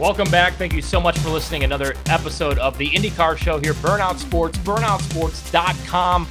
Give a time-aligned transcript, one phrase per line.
[0.00, 0.54] Welcome back.
[0.54, 1.62] Thank you so much for listening.
[1.62, 6.26] Another episode of the IndyCar Show here, Burnout Sports, burnoutsports.com.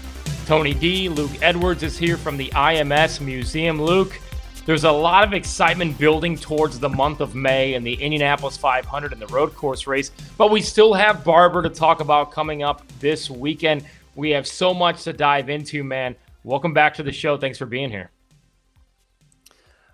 [0.47, 3.79] Tony D, Luke Edwards is here from the IMS Museum.
[3.79, 4.19] Luke,
[4.65, 9.13] there's a lot of excitement building towards the month of May and the Indianapolis 500
[9.13, 12.81] and the road course race, but we still have Barber to talk about coming up
[12.99, 13.85] this weekend.
[14.15, 16.15] We have so much to dive into, man.
[16.43, 17.37] Welcome back to the show.
[17.37, 18.09] Thanks for being here.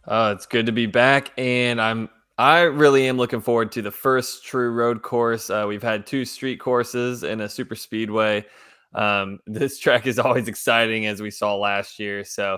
[0.08, 3.92] Uh, it's good to be back, and I'm I really am looking forward to the
[3.92, 5.50] first true road course.
[5.50, 8.46] Uh, we've had two street courses and a super speedway.
[8.94, 12.26] Um, this track is always exciting as we saw last year.
[12.26, 12.58] So,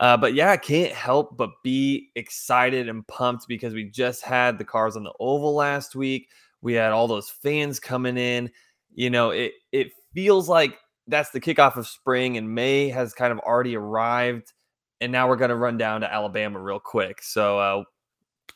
[0.00, 4.56] uh, but yeah, I can't help but be excited and pumped because we just had
[4.56, 6.30] the cars on the oval last week.
[6.62, 8.50] We had all those fans coming in.
[8.94, 13.32] You know, it it feels like that's the kickoff of spring, and May has kind
[13.32, 14.52] of already arrived.
[15.00, 17.22] And now we're going to run down to Alabama real quick.
[17.22, 17.82] So uh,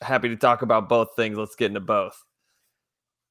[0.00, 1.36] happy to talk about both things.
[1.36, 2.22] Let's get into both.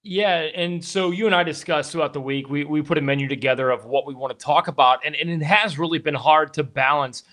[0.04, 2.50] Yeah, and so you and I discussed throughout the week.
[2.50, 5.30] We we put a menu together of what we want to talk about, and, and
[5.30, 7.24] it has really been hard to balance.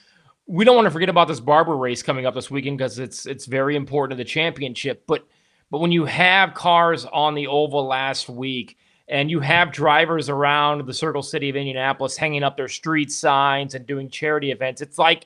[0.46, 3.24] We don't want to forget about this Barber race coming up this weekend because it's
[3.24, 5.04] it's very important to the championship.
[5.06, 5.26] But
[5.70, 8.76] but when you have cars on the oval last week
[9.08, 13.74] and you have drivers around the Circle City of Indianapolis hanging up their street signs
[13.74, 15.24] and doing charity events, it's like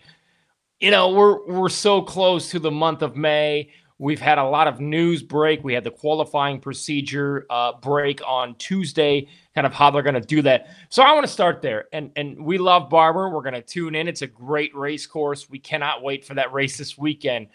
[0.79, 3.71] you know we're we're so close to the month of May
[4.03, 5.63] We've had a lot of news break.
[5.63, 10.21] We had the qualifying procedure uh, break on Tuesday, kind of how they're going to
[10.21, 10.71] do that.
[10.89, 11.85] So I want to start there.
[11.93, 13.29] And and we love Barber.
[13.29, 14.09] We're going to tune in.
[14.09, 15.49] It's a great race course.
[15.49, 17.47] We cannot wait for that race this weekend.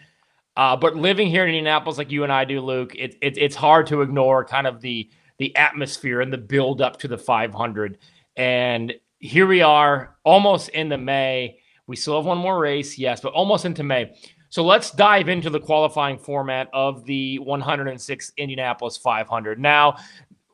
[0.56, 3.54] Uh, but living here in Indianapolis, like you and I do, Luke, it, it, it's
[3.54, 7.98] hard to ignore kind of the the atmosphere and the build up to the 500.
[8.36, 11.58] And here we are, almost in the May.
[11.86, 14.14] We still have one more race, yes, but almost into May.
[14.50, 19.58] So let's dive into the qualifying format of the 106 Indianapolis 500.
[19.58, 19.96] Now,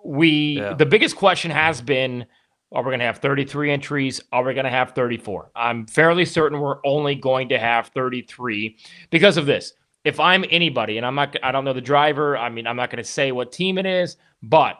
[0.04, 0.74] we yeah.
[0.74, 2.26] the biggest question has been
[2.74, 4.20] are we going to have 33 entries?
[4.32, 5.52] Are we going to have 34?
[5.54, 8.76] I'm fairly certain we're only going to have 33
[9.10, 9.74] because of this.
[10.02, 12.36] If I'm anybody, and I'm not, I don't know the driver.
[12.36, 14.76] I mean, I'm not going to say what team it is, but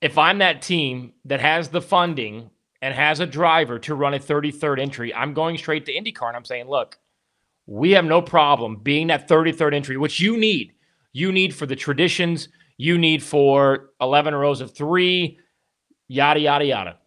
[0.00, 2.50] if I'm that team that has the funding
[2.82, 6.36] and has a driver to run a 33rd entry, I'm going straight to IndyCar and
[6.36, 6.98] I'm saying, look,
[7.66, 10.72] we have no problem being that 33rd entry, which you need.
[11.12, 15.38] You need for the traditions, you need for 11 rows of three,
[16.08, 16.98] yada, yada, yada.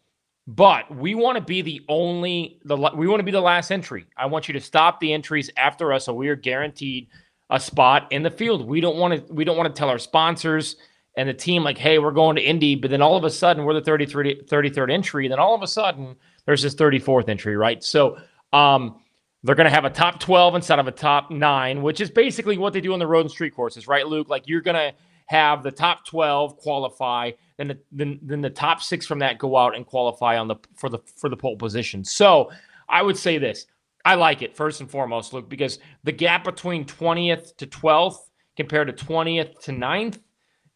[0.48, 4.08] But we want to be the only, the we want to be the last entry.
[4.16, 7.10] I want you to stop the entries after us so we are guaranteed
[7.50, 8.66] a spot in the field.
[8.66, 10.78] We don't want to, we don't want to tell our sponsors
[11.18, 13.66] and the team like, hey, we're going to Indy, but then all of a sudden
[13.66, 15.28] we're the 33, 33rd entry.
[15.28, 16.16] Then all of a sudden
[16.46, 17.84] there's this 34th entry, right?
[17.84, 18.18] So,
[18.54, 19.02] um,
[19.44, 22.58] they're going to have a top 12 instead of a top nine, which is basically
[22.58, 24.30] what they do on the road and street courses, right, Luke?
[24.30, 24.94] Like you're going to
[25.28, 29.56] have the top 12 qualify, then the, then, then the top six from that go
[29.56, 32.04] out and qualify on the for the for the pole position.
[32.04, 32.52] So
[32.90, 33.68] I would say this.
[34.06, 38.20] I like it first and foremost, Luke, because the gap between 20th to 12th
[38.56, 40.20] compared to 20th to 9th,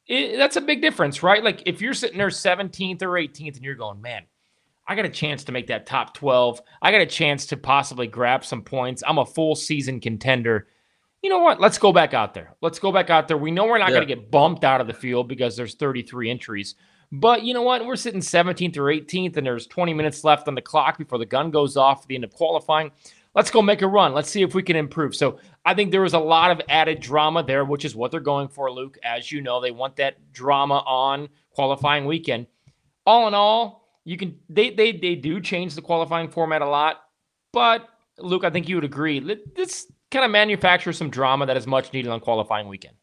[0.08, 1.42] it, that's a big difference, right?
[1.42, 4.24] Like if you're sitting there 17th or 18th and you're going, man,
[4.92, 6.62] I got a chance to make that top 12.
[6.82, 9.02] I got a chance to possibly grab some points.
[9.08, 10.68] I'm a full season contender.
[11.22, 11.62] You know what?
[11.62, 12.58] Let's go back out there.
[12.60, 13.38] Let's go back out there.
[13.38, 13.96] We know we're not yeah.
[13.96, 16.76] going to get bumped out of the field because there's 33 entries.
[17.10, 17.86] But you know what?
[17.86, 21.26] We're sitting 17th or 18th, and there's 20 minutes left on the clock before the
[21.26, 22.92] gun goes off at the end of qualifying.
[23.34, 24.14] Let's go make a run.
[24.14, 25.16] Let's see if we can improve.
[25.16, 28.20] So I think there was a lot of added drama there, which is what they're
[28.20, 28.98] going for, Luke.
[29.06, 32.48] As you know, they want that drama on qualifying weekend.
[33.06, 37.02] All in all, you can they they they do change the qualifying format a lot,
[37.54, 39.20] but Luke, I think you would agree.
[39.56, 42.96] This kind of manufactures some drama that is much needed on qualifying weekend.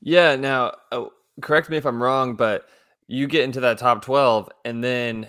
[0.00, 0.36] Yeah.
[0.36, 1.10] Now, oh,
[1.40, 2.66] correct me if I'm wrong, but
[3.08, 5.26] you get into that top 12, and then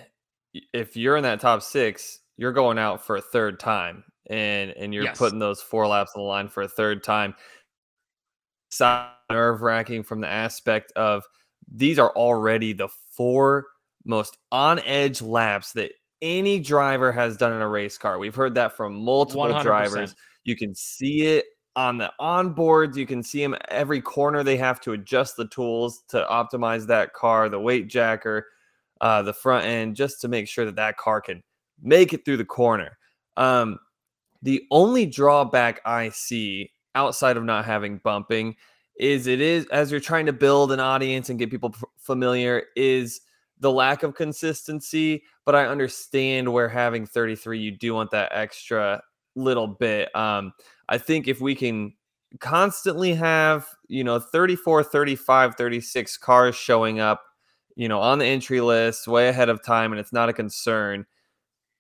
[0.74, 4.94] if you're in that top six, you're going out for a third time, and and
[4.94, 5.18] you're yes.
[5.18, 7.36] putting those four laps on the line for a third time.
[8.70, 11.24] So Nerve wracking from the aspect of
[11.72, 13.66] these are already the four
[14.10, 15.92] most on edge laps that
[16.22, 18.20] any driver has done in a race car.
[18.20, 19.64] We've heard that from multiple 100%.
[19.64, 20.16] drivers.
[20.44, 21.46] You can see it
[21.76, 22.98] on the onboards.
[22.98, 24.44] You can see them every corner.
[24.44, 28.48] They have to adjust the tools to optimize that car, the weight jacker,
[29.00, 31.42] uh, the front end, just to make sure that that car can
[31.82, 32.98] make it through the corner.
[33.38, 33.80] Um,
[34.42, 38.56] the only drawback I see outside of not having bumping
[39.00, 43.22] is it is as you're trying to build an audience and get people familiar is
[43.60, 49.02] the lack of consistency, but I understand where having 33, you do want that extra
[49.36, 50.14] little bit.
[50.16, 50.54] Um,
[50.88, 51.94] I think if we can
[52.40, 57.24] constantly have, you know, 34, 35, 36 cars showing up,
[57.76, 61.06] you know, on the entry list way ahead of time and it's not a concern.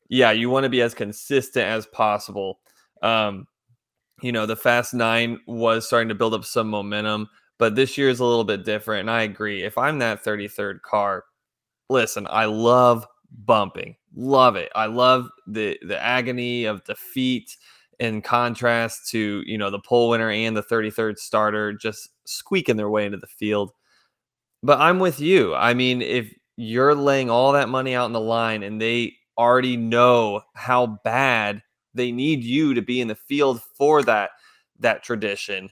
[0.10, 2.60] Yeah, you want to be as consistent as possible.
[3.02, 3.48] Um,
[4.22, 8.10] you know, the Fast Nine was starting to build up some momentum, but this year
[8.10, 9.02] is a little bit different.
[9.02, 9.64] And I agree.
[9.64, 11.26] If I'm that 33rd car,
[11.90, 13.06] listen, I love
[13.46, 13.96] bumping.
[14.16, 14.72] Love it.
[14.76, 17.56] I love the the agony of defeat
[18.00, 22.90] in contrast to, you know, the pole winner and the 33rd starter just squeaking their
[22.90, 23.72] way into the field.
[24.64, 25.54] But I'm with you.
[25.54, 29.78] I mean, if you're laying all that money out in the line and they already
[29.78, 31.62] know how bad
[31.94, 34.32] they need you to be in the field for that
[34.80, 35.70] that tradition,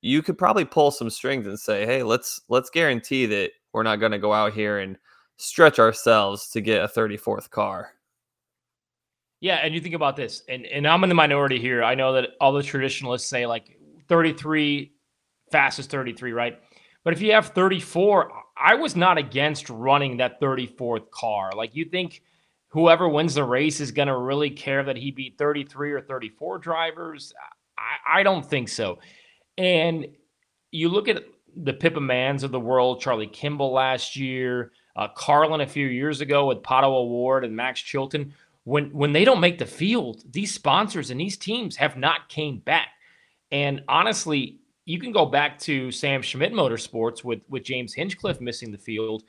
[0.00, 4.00] you could probably pull some strings and say, "Hey, let's let's guarantee that we're not
[4.00, 4.96] going to go out here and
[5.36, 7.92] stretch ourselves to get a 34th car."
[9.40, 11.84] Yeah, and you think about this, and and I'm in the minority here.
[11.84, 13.78] I know that all the traditionalists say like
[14.08, 14.92] 33
[15.50, 16.58] fastest 33, right?
[17.04, 21.52] But if you have 34, I was not against running that 34th car.
[21.54, 22.22] Like you think
[22.68, 26.58] whoever wins the race is going to really care that he beat 33 or 34
[26.58, 27.32] drivers?
[27.78, 28.98] I, I don't think so.
[29.58, 30.06] And
[30.70, 31.22] you look at
[31.54, 36.20] the Pippa Mans of the world, Charlie Kimball last year, uh, Carlin a few years
[36.20, 38.34] ago with Pato O'Ward and Max Chilton.
[38.64, 42.58] When when they don't make the field, these sponsors and these teams have not came
[42.58, 42.88] back.
[43.52, 48.72] And honestly, you can go back to Sam Schmidt Motorsports with with James Hinchcliffe missing
[48.72, 49.24] the field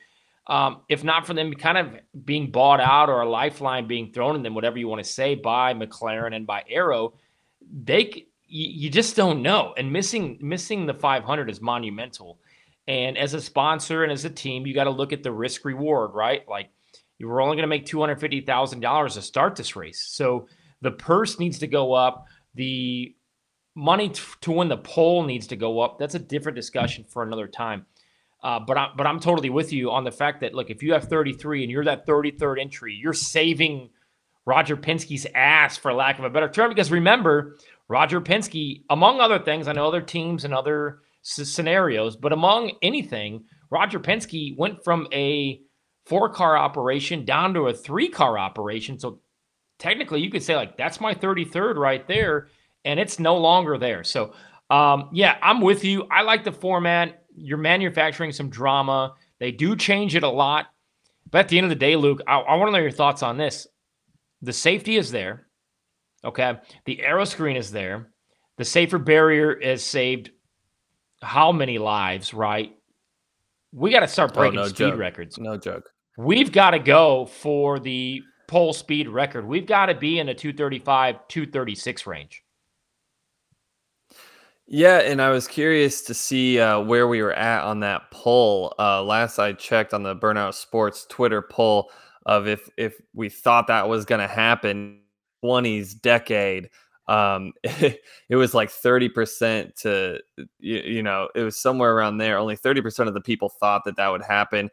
[0.48, 4.36] um, if not for them kind of being bought out or a lifeline being thrown
[4.36, 7.14] in them, whatever you want to say, by McLaren and by Arrow,
[7.84, 9.74] they you, you just don't know.
[9.78, 12.40] And missing missing the 500 is monumental.
[12.88, 15.66] And as a sponsor and as a team, you got to look at the risk
[15.66, 16.48] reward, right?
[16.48, 16.70] Like
[17.18, 20.06] you were only going to make two hundred fifty thousand dollars to start this race,
[20.08, 20.48] so
[20.82, 22.28] the purse needs to go up.
[22.54, 23.16] The
[23.76, 26.00] money t- to win the pole needs to go up.
[26.00, 27.86] That's a different discussion for another time.
[28.44, 30.94] Uh, but I'm but I'm totally with you on the fact that look, if you
[30.94, 33.90] have 33 and you're that 33rd entry, you're saving
[34.46, 36.70] Roger Penske's ass, for lack of a better term.
[36.70, 42.32] Because remember, Roger Penske, among other things, I know other teams and other scenarios, but
[42.32, 45.60] among anything, Roger Penske went from a
[46.06, 49.00] four car operation down to a three car operation.
[49.00, 49.22] So
[49.80, 52.50] technically, you could say like that's my 33rd right there,
[52.84, 54.04] and it's no longer there.
[54.04, 54.34] So
[54.70, 56.08] um, yeah, I'm with you.
[56.12, 59.16] I like the format you're manufacturing some drama.
[59.40, 60.68] They do change it a lot.
[61.30, 63.24] But at the end of the day, Luke, I, I want to know your thoughts
[63.24, 63.68] on this.
[64.42, 65.48] The safety is there.
[66.24, 66.58] Okay.
[66.86, 68.12] The Aeroscreen is there.
[68.58, 70.32] The safer barrier has saved
[71.26, 72.76] how many lives, right?
[73.74, 74.98] We got to start oh, breaking oh, no speed joke.
[74.98, 75.38] records.
[75.38, 75.90] No joke.
[76.18, 79.46] We've got to go for the pole speed record.
[79.46, 82.44] We've got to be in the 235, 236 range.
[84.68, 88.74] Yeah, and I was curious to see uh, where we were at on that poll.
[88.80, 91.92] Uh, last I checked on the Burnout Sports Twitter poll
[92.26, 95.02] of if if we thought that was going to happen,
[95.44, 96.70] twenties decade.
[97.08, 100.20] Um, it, it was like thirty percent to
[100.60, 102.38] you, you know it was somewhere around there.
[102.38, 104.70] Only thirty percent of the people thought that that would happen.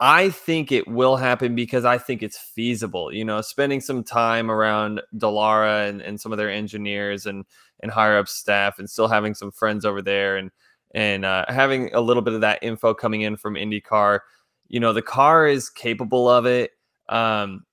[0.00, 3.12] I think it will happen because I think it's feasible.
[3.12, 7.44] You know, spending some time around Dallara and, and some of their engineers and
[7.80, 10.50] and higher up staff, and still having some friends over there, and
[10.92, 14.20] and uh, having a little bit of that info coming in from IndyCar.
[14.66, 16.72] You know, the car is capable of it.
[17.08, 17.64] Um,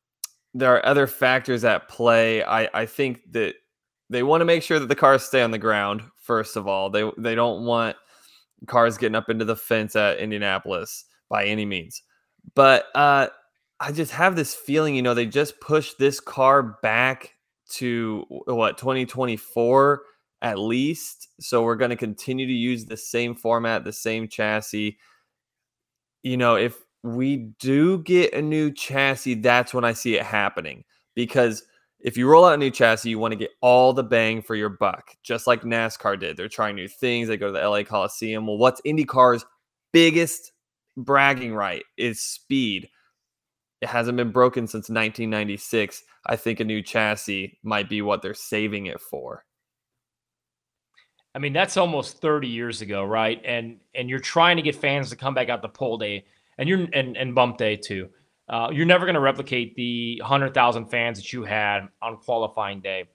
[0.53, 2.43] there are other factors at play.
[2.43, 3.55] I I think that
[4.09, 6.01] they want to make sure that the cars stay on the ground.
[6.17, 7.95] First of all, they they don't want
[8.67, 12.01] cars getting up into the fence at Indianapolis by any means.
[12.55, 13.27] But uh,
[13.79, 17.33] I just have this feeling, you know, they just pushed this car back
[17.71, 20.01] to what 2024
[20.41, 21.29] at least.
[21.39, 24.97] So we're going to continue to use the same format, the same chassis.
[26.23, 30.83] You know, if we do get a new chassis, that's when I see it happening.
[31.15, 31.63] Because
[32.01, 34.55] if you roll out a new chassis, you want to get all the bang for
[34.55, 36.37] your buck, just like NASCAR did.
[36.37, 37.27] They're trying new things.
[37.27, 38.47] They go to the LA Coliseum.
[38.47, 39.45] Well, what's IndyCar's
[39.91, 40.53] biggest
[40.95, 42.89] bragging right is speed.
[43.81, 46.03] It hasn't been broken since 1996.
[46.25, 49.45] I think a new chassis might be what they're saving it for.
[51.35, 53.41] I mean, that's almost 30 years ago, right?
[53.45, 56.25] And and you're trying to get fans to come back out the pole day
[56.57, 58.09] and you're and, and bump day too.
[58.49, 63.05] Uh, you're never going to replicate the 100,000 fans that you had on qualifying day.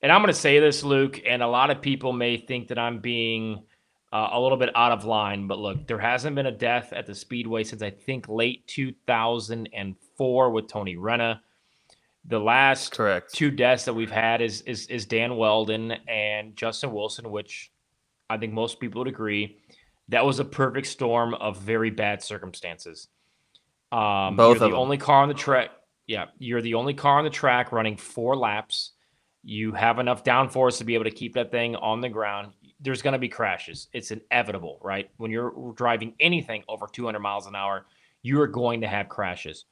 [0.00, 2.78] And I'm going to say this, Luke, and a lot of people may think that
[2.78, 3.64] I'm being
[4.12, 5.48] uh, a little bit out of line.
[5.48, 10.50] But look, there hasn't been a death at the Speedway since I think late 2004
[10.50, 11.40] with Tony Renna.
[12.28, 16.92] The last correct two deaths that we've had is is is Dan Wheldon and Justin
[16.92, 17.70] Wilson, which
[18.28, 19.58] I think most people would agree
[20.08, 23.08] that was a perfect storm of very bad circumstances.
[23.92, 25.70] Um, Both you're the only car on the track.
[26.06, 28.92] Yeah, you're the only car on the track running four laps.
[29.42, 32.52] You have enough downforce to be able to keep that thing on the ground.
[32.80, 33.88] There's going to be crashes.
[33.92, 35.10] It's inevitable, right?
[35.16, 37.86] When you're driving anything over 200 miles an hour,
[38.22, 39.64] you are going to have crashes.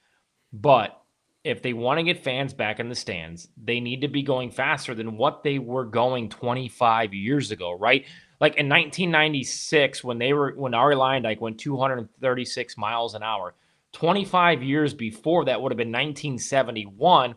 [0.52, 1.00] But
[1.42, 4.50] if they want to get fans back in the stands, they need to be going
[4.50, 8.06] faster than what they were going 25 years ago, right?
[8.40, 13.54] Like in 1996, when they were when Arie Luyendyk went 236 miles an hour,
[13.94, 17.34] 25 years before that would have been 1971,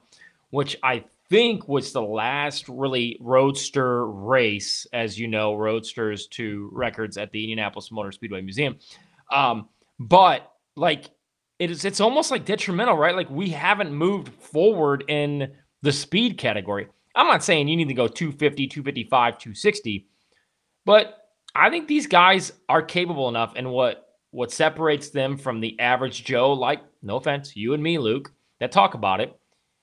[0.50, 7.18] which I think was the last really roadster race, as you know, roadsters to records
[7.18, 8.78] at the Indianapolis Motor Speedway Museum.
[9.32, 11.10] Um, but like
[11.60, 13.16] it is it's almost like detrimental, right?
[13.16, 16.88] Like we haven't moved forward in the speed category.
[17.16, 20.08] I'm not saying you need to go 250, 255, 260,
[20.86, 21.18] but
[21.56, 24.07] I think these guys are capable enough and what
[24.38, 28.72] what separates them from the average Joe, like no offense, you and me, Luke, that
[28.72, 29.36] talk about it,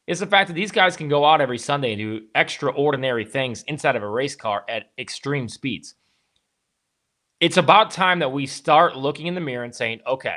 [0.07, 3.65] is the fact that these guys can go out every Sunday and do extraordinary things
[3.65, 5.97] inside of a race car at extreme speeds.
[7.41, 10.37] It's about time that we start looking in the mirror and saying, okay,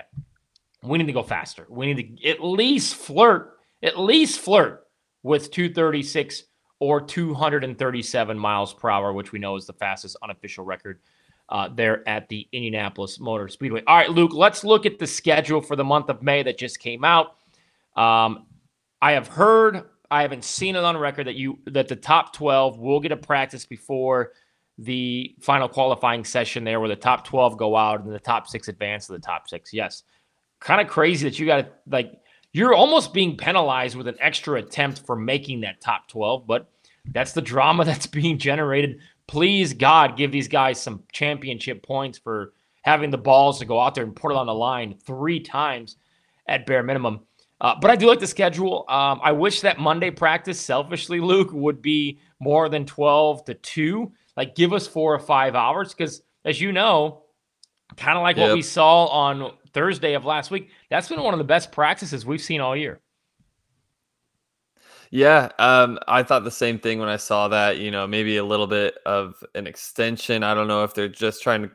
[0.82, 1.68] we need to go faster.
[1.70, 4.88] We need to at least flirt, at least flirt
[5.22, 6.42] with 236
[6.80, 11.02] or 237 miles per hour, which we know is the fastest unofficial record
[11.50, 13.84] uh, there at the Indianapolis Motor Speedway.
[13.88, 16.80] All right, Luke, let's look at the schedule for the month of May that just
[16.80, 17.36] came out.
[17.96, 18.46] Um,
[19.02, 22.80] I have heard, I haven't seen it on record that you that the top 12
[22.80, 24.32] will get a practice before
[24.78, 28.68] the final qualifying session there, where the top 12 go out and the top six
[28.68, 29.74] advance to the top six.
[29.74, 30.04] Yes
[30.60, 32.20] kind of crazy that you got to like
[32.54, 36.70] you're almost being penalized with an extra attempt for making that top 12 but
[37.14, 42.54] that's the drama that's being generated please god give these guys some championship points for
[42.82, 45.98] having the balls to go out there and put it on the line three times
[46.48, 47.22] at bare minimum
[47.62, 51.52] uh, but i do like the schedule um, i wish that monday practice selfishly luke
[51.52, 56.22] would be more than 12 to 2 like give us four or five hours because
[56.46, 57.24] as you know
[57.96, 58.50] kind of like yep.
[58.50, 60.70] what we saw on Thursday of last week.
[60.90, 63.00] That's been one of the best practices we've seen all year.
[65.12, 67.78] Yeah, um, I thought the same thing when I saw that.
[67.78, 70.44] You know, maybe a little bit of an extension.
[70.44, 71.72] I don't know if they're just trying to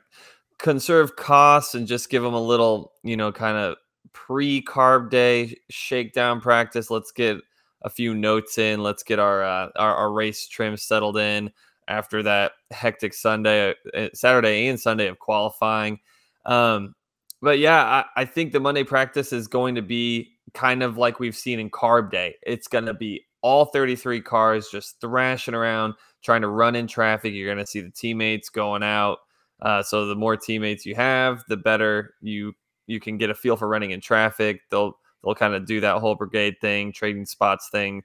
[0.59, 3.77] conserve costs and just give them a little, you know, kind of
[4.13, 6.91] pre carb day shakedown practice.
[6.91, 7.39] Let's get
[7.83, 8.83] a few notes in.
[8.83, 11.51] Let's get our, uh, our our, race trim settled in
[11.89, 15.99] after that hectic Sunday, uh, Saturday and Sunday of qualifying.
[16.47, 16.95] Um,
[17.41, 21.21] but yeah, I, I think the Monday practice is going to be kind of like
[21.21, 22.37] we've seen in Carb Day.
[22.43, 27.33] It's going to be all 33 cars just thrashing around, trying to run in traffic.
[27.33, 29.19] You're going to see the teammates going out.
[29.61, 32.53] Uh, so the more teammates you have, the better you
[32.87, 34.61] you can get a feel for running in traffic.
[34.71, 38.03] They'll they'll kind of do that whole brigade thing, trading spots thing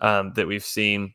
[0.00, 1.14] um, that we've seen.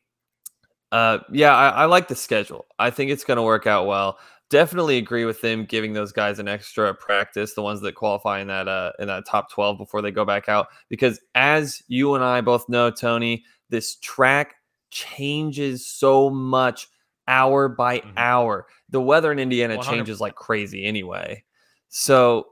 [0.92, 2.66] Uh, yeah, I, I like the schedule.
[2.78, 4.18] I think it's going to work out well
[4.50, 8.48] definitely agree with them giving those guys an extra practice, the ones that qualify in
[8.48, 10.68] that uh, in that top 12 before they go back out.
[10.88, 14.54] Because as you and I both know, Tony, this track
[14.90, 16.88] changes so much
[17.26, 18.10] hour by mm-hmm.
[18.16, 18.66] hour.
[18.88, 19.84] The weather in Indiana 100%.
[19.84, 21.44] changes like crazy anyway.
[21.88, 22.46] So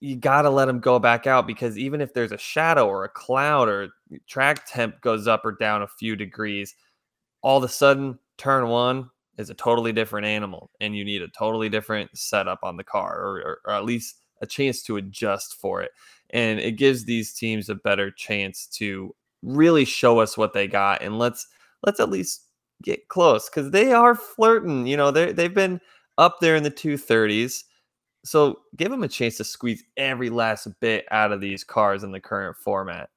[0.00, 3.04] you got to let them go back out because even if there's a shadow or
[3.04, 3.88] a cloud or
[4.28, 6.74] track temp goes up or down a few degrees,
[7.42, 11.28] all of a sudden turn one is a totally different animal and you need a
[11.28, 15.54] totally different setup on the car or, or, or, at least a chance to adjust
[15.54, 15.90] for it.
[16.30, 21.02] And it gives these teams a better chance to really show us what they got
[21.02, 21.46] and let's
[21.84, 22.46] let's at least
[22.82, 25.80] get close because they are flirting you know they they've been
[26.18, 27.64] up there in the 230s
[28.24, 32.12] so give them a chance to squeeze every last bit out of these cars in
[32.12, 33.08] the current format.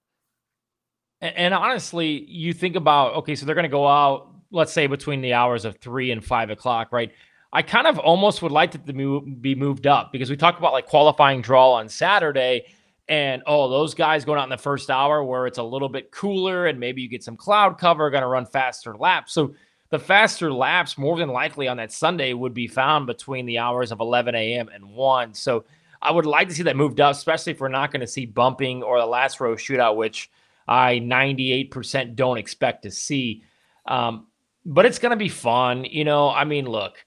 [1.20, 4.88] And, and honestly you think about okay so they're going to go out let's say
[4.88, 7.12] between the hours of three and five o'clock, right?
[7.52, 10.74] I kind of almost would like it to be moved up because we talked about
[10.74, 12.66] like qualifying draw on Saturday
[13.10, 16.12] and oh, those guys going out in the first hour where it's a little bit
[16.12, 19.34] cooler and maybe you get some cloud cover, going to run faster laps.
[19.34, 19.54] So
[19.90, 23.92] the faster laps, more than likely on that Sunday, would be found between the hours
[23.92, 24.70] of 11 a.m.
[24.74, 25.34] and 1.
[25.34, 25.66] So
[26.02, 28.26] I would like to see that moved up, especially if we're not going to see
[28.26, 30.32] bumping or the last row shootout, which
[30.68, 33.44] I 98% don't expect to see.
[33.86, 34.28] Um,
[34.66, 35.86] but it's going to be fun.
[35.86, 37.04] You know, I mean, look,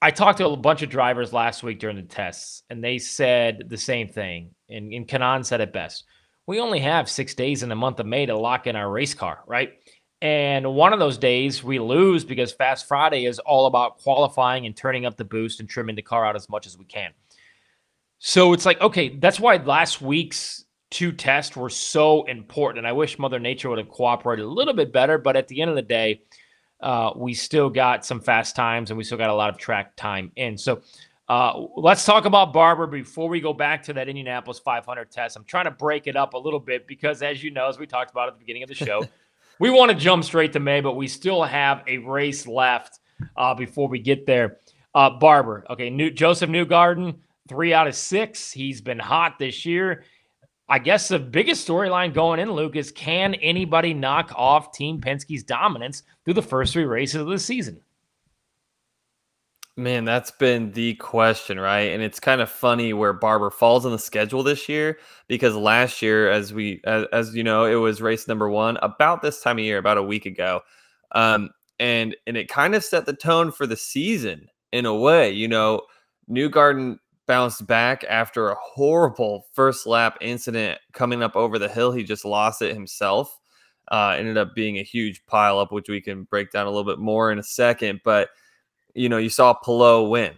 [0.00, 3.64] I talked to a bunch of drivers last week during the tests, and they said
[3.68, 4.54] the same thing.
[4.68, 6.04] And, and Kanaan said it best.
[6.46, 9.14] We only have six days in the month of May to lock in our race
[9.14, 9.72] car, right?
[10.20, 14.76] And one of those days we lose because Fast Friday is all about qualifying and
[14.76, 17.12] turning up the boost and trimming the car out as much as we can.
[18.18, 22.78] So it's like, okay, that's why last week's two tests were so important.
[22.78, 25.18] And I wish Mother Nature would have cooperated a little bit better.
[25.18, 26.22] But at the end of the day,
[26.80, 29.96] uh, we still got some fast times and we still got a lot of track
[29.96, 30.56] time in.
[30.56, 30.82] So
[31.28, 35.36] uh, let's talk about Barber before we go back to that Indianapolis 500 test.
[35.36, 37.86] I'm trying to break it up a little bit because, as you know, as we
[37.86, 39.06] talked about at the beginning of the show,
[39.58, 43.00] we want to jump straight to May, but we still have a race left
[43.36, 44.58] uh, before we get there.
[44.94, 47.16] Uh, Barber, okay, New, Joseph Newgarden,
[47.46, 48.50] three out of six.
[48.50, 50.04] He's been hot this year.
[50.68, 55.42] I guess the biggest storyline going in, Luke, is can anybody knock off Team Penske's
[55.42, 57.80] dominance through the first three races of the season?
[59.78, 61.92] Man, that's been the question, right?
[61.92, 64.98] And it's kind of funny where Barber falls on the schedule this year
[65.28, 69.22] because last year, as we, as, as you know, it was race number one about
[69.22, 70.62] this time of year, about a week ago,
[71.12, 75.30] um, and and it kind of set the tone for the season in a way.
[75.30, 75.82] You know,
[76.28, 81.92] Newgarden bounced back after a horrible first lap incident coming up over the hill.
[81.92, 83.38] He just lost it himself.
[83.92, 86.90] Uh, ended up being a huge pile up, which we can break down a little
[86.90, 88.30] bit more in a second, but
[88.94, 90.34] you know, you saw Palou win.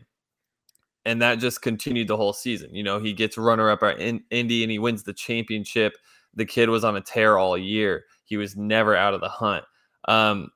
[1.06, 2.74] And that just continued the whole season.
[2.74, 5.96] You know, he gets runner up at Indy and he wins the championship.
[6.34, 8.04] The kid was on a tear all year.
[8.24, 9.64] He was never out of the hunt.
[10.06, 10.50] Um,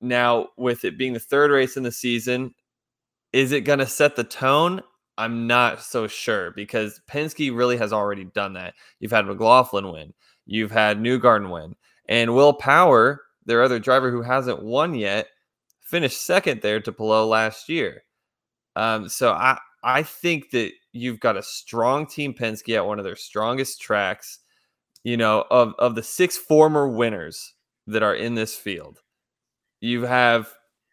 [0.00, 2.54] now, with it being the third race in the season,
[3.32, 4.80] is it going to set the tone?
[5.20, 8.74] I'm not so sure because Penske really has already done that.
[9.00, 10.14] You've had McLaughlin win,
[10.46, 11.76] you've had Newgarden win,
[12.08, 15.28] and Will Power, their other driver who hasn't won yet,
[15.82, 18.04] finished second there to Palou last year.
[18.76, 23.04] Um, so I I think that you've got a strong team Penske at one of
[23.04, 24.38] their strongest tracks.
[25.04, 27.54] You know, of of the six former winners
[27.86, 29.00] that are in this field,
[29.80, 30.48] you have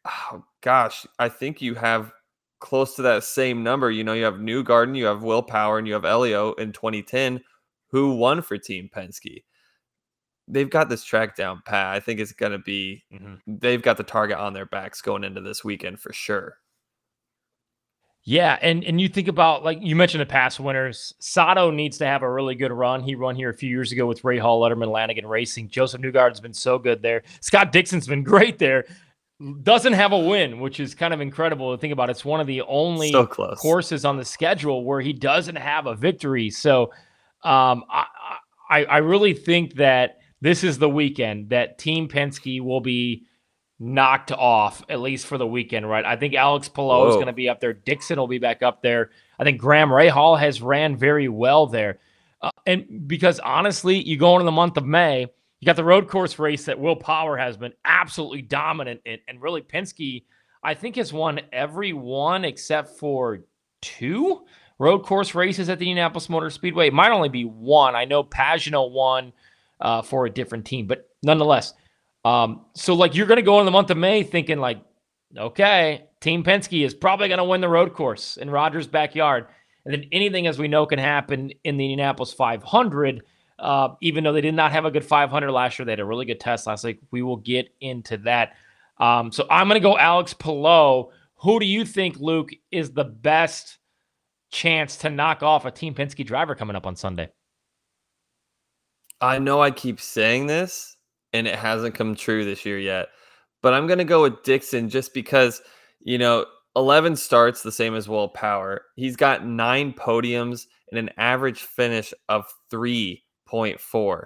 [0.06, 2.12] oh gosh, I think you have
[2.60, 3.92] close to that same number.
[3.92, 7.42] You know, you have Newgarden, you have Will Power, and you have Helio in 2010,
[7.88, 9.44] who won for Team Penske
[10.48, 11.88] they've got this track down pat.
[11.88, 13.36] I think it's going to be mm-hmm.
[13.46, 16.58] they've got the target on their backs going into this weekend for sure.
[18.24, 21.14] Yeah, and and you think about like you mentioned the past winners.
[21.20, 23.02] Sato needs to have a really good run.
[23.02, 25.70] He run here a few years ago with Rahal, Letterman, Lanigan Racing.
[25.70, 27.24] Joseph Newgarden's been so good there.
[27.40, 28.86] Scott Dixon's been great there.
[29.62, 32.10] Doesn't have a win, which is kind of incredible to think about.
[32.10, 35.96] It's one of the only so courses on the schedule where he doesn't have a
[35.96, 36.50] victory.
[36.50, 36.92] So
[37.44, 38.06] um, I,
[38.70, 43.28] I I really think that this is the weekend that Team Penske will be
[43.80, 46.04] knocked off, at least for the weekend, right?
[46.04, 47.74] I think Alex Palou is going to be up there.
[47.74, 49.12] Dixon will be back up there.
[49.40, 52.00] I think Graham Rahal has ran very well there.
[52.42, 55.28] Uh, and because honestly, you go into the month of May,
[55.60, 59.20] you got the road course race that Will Power has been absolutely dominant in.
[59.28, 60.24] And really, Penske,
[60.64, 63.40] I think, has won every one except for
[63.82, 64.46] two
[64.80, 66.88] road course races at the Indianapolis Motor Speedway.
[66.88, 67.96] It might only be one.
[67.96, 69.34] I know Pagenaud won
[69.82, 70.88] uh, for a different team.
[70.88, 71.74] But nonetheless,
[72.24, 74.80] um, so like you're going to go in the month of May thinking like,
[75.36, 79.48] okay, Team Penske is probably going to win the road course in Rogers' backyard.
[79.86, 83.24] And then anything, as we know, can happen in the Indianapolis 500.
[83.60, 86.06] Uh, even though they did not have a good 500 last year, they had a
[86.06, 87.00] really good test last week.
[87.12, 88.54] We will get into that.
[89.00, 91.10] Um, so I'm going to go Alex Palou.
[91.38, 93.78] Who do you think, Luke, is the best
[94.52, 97.30] chance to knock off a Team Penske driver coming up on Sunday?
[99.22, 100.96] I know I keep saying this
[101.34, 103.10] and it hasn't come true this year yet,
[103.62, 105.62] but I'm going to go with Dixon just because,
[106.00, 108.84] you know, 11 starts the same as Will Power.
[108.96, 112.46] He's got nine podiums and an average finish of
[113.48, 114.26] 3.4.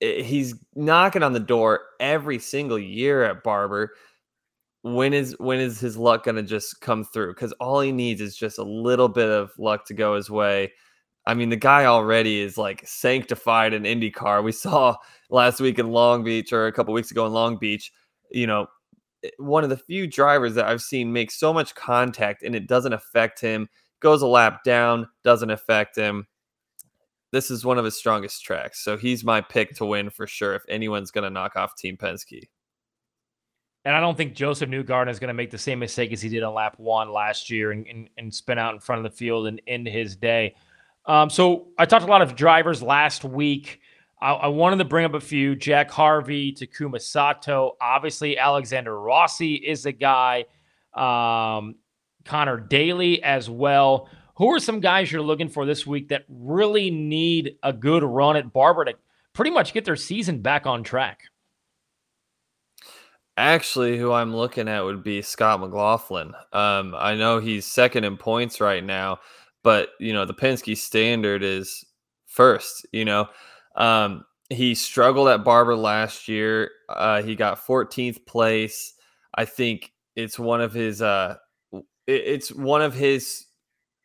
[0.00, 3.94] He's knocking on the door every single year at Barber.
[4.82, 7.34] When is when is his luck going to just come through?
[7.34, 10.72] Because all he needs is just a little bit of luck to go his way
[11.26, 14.44] I mean, the guy already is like sanctified in IndyCar.
[14.44, 14.96] We saw
[15.28, 17.92] last week in Long Beach or a couple weeks ago in Long Beach,
[18.30, 18.68] you know,
[19.24, 22.68] eh, one of the few drivers that I've seen make so much contact and it
[22.68, 23.68] doesn't affect him,
[24.00, 26.26] goes a lap down, doesn't affect him.
[27.36, 28.82] This is one of his strongest tracks.
[28.82, 31.98] So he's my pick to win for sure if anyone's going to knock off Team
[31.98, 32.48] Penske.
[33.84, 36.30] And I don't think Joseph Newgarden is going to make the same mistake as he
[36.30, 39.14] did on lap one last year and, and, and spin out in front of the
[39.14, 40.54] field and end his day.
[41.04, 43.80] Um, so I talked a lot of drivers last week.
[44.18, 49.56] I, I, wanted to bring up a few: Jack Harvey, Takuma Sato, obviously Alexander Rossi
[49.56, 50.46] is a guy,
[50.94, 51.74] um,
[52.24, 54.08] Connor Daly as well.
[54.36, 58.36] Who are some guys you're looking for this week that really need a good run
[58.36, 58.94] at Barber to
[59.32, 61.22] pretty much get their season back on track?
[63.38, 66.34] Actually, who I'm looking at would be Scott McLaughlin.
[66.52, 69.20] Um, I know he's second in points right now,
[69.62, 71.84] but you know the Penske standard is
[72.26, 72.86] first.
[72.92, 73.28] You know,
[73.74, 76.70] um, he struggled at Barber last year.
[76.88, 78.94] Uh, he got 14th place.
[79.34, 81.00] I think it's one of his.
[81.00, 81.36] Uh,
[82.06, 83.45] it's one of his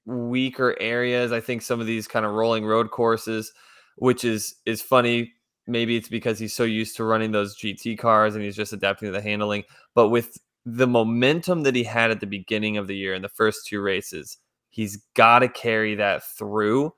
[0.06, 1.32] weaker areas.
[1.32, 3.52] I think some of these kind of rolling road courses,
[3.96, 5.34] which is is funny
[5.68, 9.08] maybe it's because he's so used to running those GT cars and he's just adapting
[9.08, 9.64] to the handling.
[9.96, 13.30] But with the momentum that he had at the beginning of the year in the
[13.30, 14.38] first two races,
[14.70, 16.94] he's got to carry that through.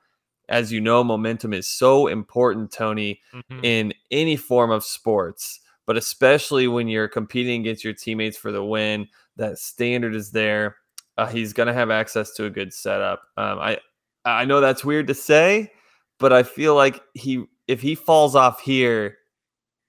[0.50, 3.60] As you know, momentum is so important, Tony, mm-hmm.
[3.64, 8.64] in any form of sports, but especially when you're competing against your teammates for the
[8.64, 9.08] win.
[9.36, 10.76] That standard is there.
[11.18, 13.22] Uh, he's going to have access to a good setup.
[13.38, 13.78] Um, I
[14.26, 15.72] I know that's weird to say,
[16.20, 19.18] but I feel like he if he falls off here,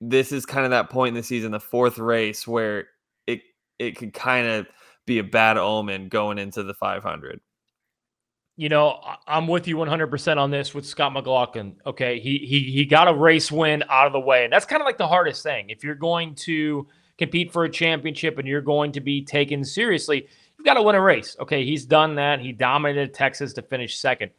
[0.00, 2.88] this is kind of that point in the season, the fourth race, where
[3.26, 3.40] it
[3.78, 4.66] it could kind of
[5.06, 7.40] be a bad omen going into the 500.
[8.56, 11.76] You know, I'm with you 100% on this with Scott McLaughlin.
[11.86, 14.80] Okay, he he he got a race win out of the way, and that's kind
[14.80, 15.70] of like the hardest thing.
[15.70, 16.86] If you're going to
[17.18, 20.28] compete for a championship and you're going to be taken seriously,
[20.64, 21.36] you've got to win a race.
[21.38, 22.40] Okay, he's done that.
[22.40, 24.30] He dominated Texas to finish second.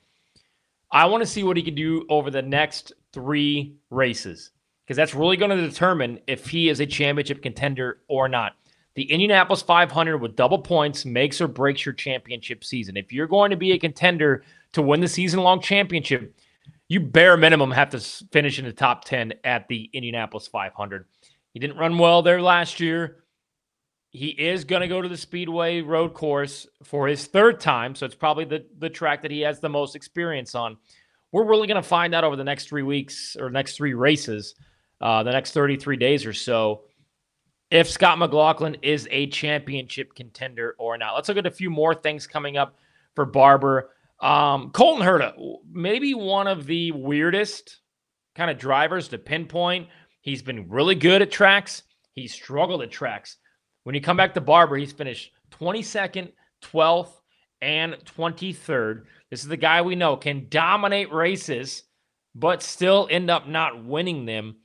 [0.92, 4.52] I want to see what he can do over the next three races
[4.84, 8.54] because that's really going to determine if he is a championship contender or not.
[8.96, 12.98] The Indianapolis 500 with double points makes or breaks your championship season.
[12.98, 16.34] If you're going to be a contender to win the season long championship,
[16.88, 18.00] you bare minimum have to
[18.32, 21.06] finish in the top 10 at the Indianapolis 500.
[21.54, 23.18] He didn't run well there last year.
[24.16, 27.96] He is going to go to the Speedway road course for his third time.
[27.96, 30.78] So it's probably the, the track that he has the most experience on.
[31.34, 34.56] We're really going to find out over the next three weeks or next three races,
[35.02, 36.84] uh, the next 33 days or so,
[37.70, 41.14] if Scott McLaughlin is a championship contender or not.
[41.14, 42.78] Let's look at a few more things coming up
[43.16, 43.90] for Barber.
[44.22, 45.34] Um, Colton Herta,
[45.70, 47.82] maybe one of the weirdest
[48.34, 49.90] kind of drivers to pinpoint.
[50.22, 51.84] He's been really good at tracks.
[52.14, 53.38] He struggled at tracks.
[53.86, 56.32] When you come back to Barber, he's finished 22nd,
[56.64, 57.12] 12th,
[57.62, 59.04] and 23rd.
[59.30, 61.84] This is the guy we know can dominate races,
[62.34, 64.56] but still end up not winning them.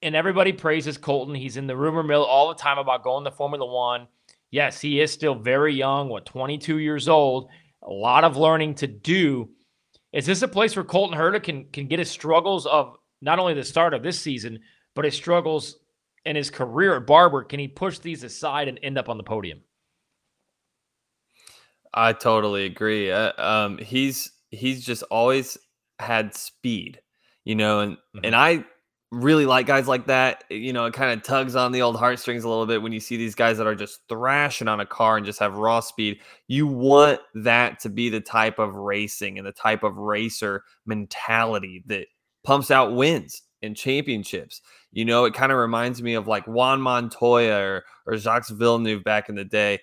[0.00, 1.34] And everybody praises Colton.
[1.34, 4.06] He's in the rumor mill all the time about going to Formula One.
[4.52, 7.48] Yes, he is still very young, what, 22 years old.
[7.82, 9.50] A lot of learning to do.
[10.12, 13.54] Is this a place where Colton Herta can, can get his struggles of not only
[13.54, 14.60] the start of this season,
[14.94, 15.78] but his struggles
[16.26, 19.24] in his career at Barber, can he push these aside and end up on the
[19.24, 19.60] podium?
[21.92, 23.10] I totally agree.
[23.10, 25.56] Uh, um, he's he's just always
[25.98, 27.00] had speed,
[27.44, 28.24] you know, and mm-hmm.
[28.24, 28.64] and I
[29.12, 30.44] really like guys like that.
[30.50, 33.00] You know, it kind of tugs on the old heartstrings a little bit when you
[33.00, 36.18] see these guys that are just thrashing on a car and just have raw speed.
[36.48, 41.84] You want that to be the type of racing and the type of racer mentality
[41.86, 42.06] that
[42.42, 44.60] pumps out wins championships.
[44.92, 49.02] You know, it kind of reminds me of like Juan Montoya or, or Jacques Villeneuve
[49.02, 49.80] back in the day.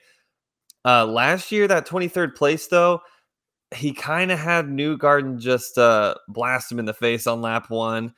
[0.86, 3.02] Uh, last year, that 23rd place, though,
[3.74, 8.14] he kind of had Newgarden just uh, blast him in the face on lap one.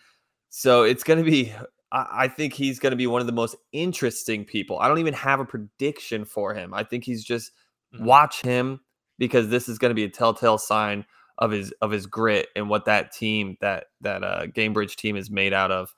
[0.50, 1.54] So it's going to be,
[1.92, 4.80] I, I think he's going to be one of the most interesting people.
[4.80, 6.74] I don't even have a prediction for him.
[6.74, 7.52] I think he's just
[7.94, 8.06] mm-hmm.
[8.06, 8.80] watch him
[9.20, 11.06] because this is going to be a telltale sign
[11.40, 15.30] of his of his grit and what that team that that uh Gainbridge team is
[15.30, 15.94] made out of.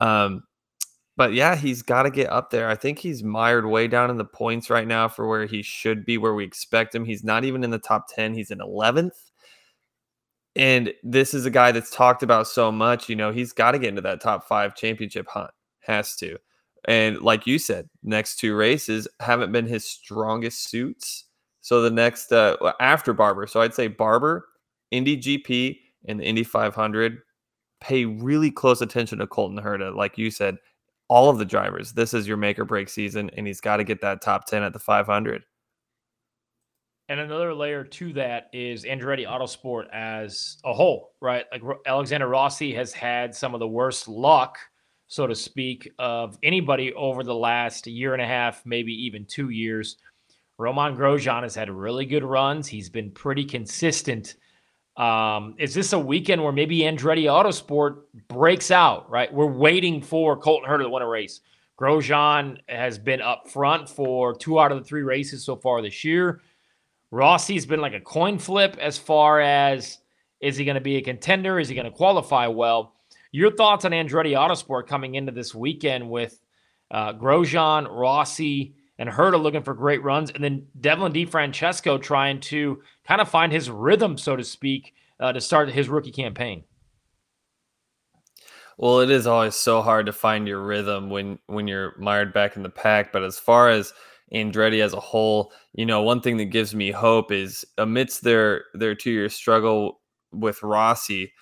[0.00, 0.44] Um,
[1.18, 2.68] but yeah, he's got to get up there.
[2.68, 6.06] I think he's mired way down in the points right now for where he should
[6.06, 7.04] be, where we expect him.
[7.04, 9.10] He's not even in the top 10, he's in 11th.
[10.54, 13.08] And this is a guy that's talked about so much.
[13.08, 16.38] You know, he's got to get into that top five championship hunt, has to.
[16.86, 21.24] And like you said, next two races haven't been his strongest suits.
[21.62, 23.48] So the next, uh, after Barber.
[23.48, 24.47] So I'd say Barber,
[24.90, 27.18] Indy GP, and the Indy 500
[27.80, 29.94] pay really close attention to Colton Herta.
[29.94, 30.56] Like you said,
[31.08, 33.84] all of the drivers, this is your make or break season, and he's got to
[33.84, 35.42] get that top 10 at the 500.
[37.10, 41.46] And another layer to that is Andretti Autosport as a whole, right?
[41.50, 44.58] Like Alexander Rossi has had some of the worst luck,
[45.06, 49.48] so to speak, of anybody over the last year and a half, maybe even two
[49.48, 49.96] years.
[50.58, 52.66] Romain Grosjean has had really good runs.
[52.66, 54.34] He's been pretty consistent
[54.98, 59.32] um, is this a weekend where maybe Andretti Autosport breaks out, right?
[59.32, 61.40] We're waiting for Colton Herta to win a race.
[61.80, 66.04] Grosjean has been up front for two out of the three races so far this
[66.04, 66.40] year.
[67.12, 69.98] Rossi's been like a coin flip as far as
[70.40, 71.58] is he going to be a contender?
[71.58, 72.94] Is he going to qualify well?
[73.30, 76.40] Your thoughts on Andretti Autosport coming into this weekend with
[76.90, 82.82] Uh, Grosjean, Rossi, and Herta looking for great runs, and then Devlin DeFrancesco trying to
[83.06, 86.64] kind of find his rhythm, so to speak, uh, to start his rookie campaign.
[88.76, 92.56] Well, it is always so hard to find your rhythm when when you're mired back
[92.56, 93.12] in the pack.
[93.12, 93.92] But as far as
[94.32, 98.64] Andretti as a whole, you know, one thing that gives me hope is amidst their
[98.74, 100.00] their two year struggle
[100.32, 101.32] with Rossi,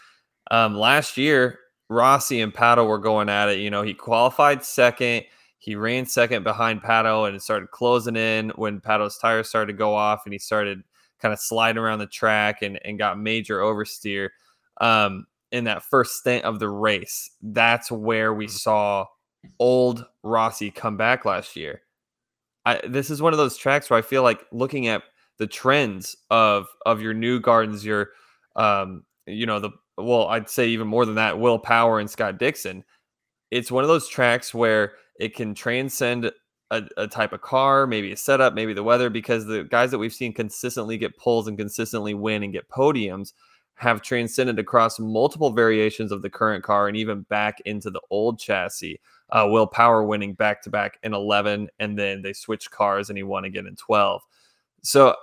[0.50, 3.58] um, last year Rossi and Pato were going at it.
[3.58, 5.24] You know, he qualified second.
[5.58, 9.94] He ran second behind Pato and started closing in when Pato's tires started to go
[9.94, 10.82] off and he started
[11.20, 14.28] kind of sliding around the track and, and got major oversteer.
[14.80, 18.52] Um, in that first stint of the race, that's where we mm-hmm.
[18.52, 19.06] saw
[19.58, 21.82] old Rossi come back last year.
[22.64, 25.02] I, this is one of those tracks where I feel like looking at
[25.38, 28.10] the trends of of your Newgardens, your
[28.56, 32.38] um, you know, the well, I'd say even more than that, Will Power and Scott
[32.38, 32.84] Dixon.
[33.50, 36.30] It's one of those tracks where it can transcend
[36.70, 39.98] a, a, type of car, maybe a setup, maybe the weather, because the guys that
[39.98, 43.32] we've seen consistently get pulls and consistently win and get podiums
[43.76, 48.38] have transcended across multiple variations of the current car and even back into the old
[48.38, 49.00] chassis.
[49.30, 53.18] Uh, Will Power winning back to back in 11, and then they switched cars and
[53.18, 54.22] he won again in 12.
[54.82, 55.14] So,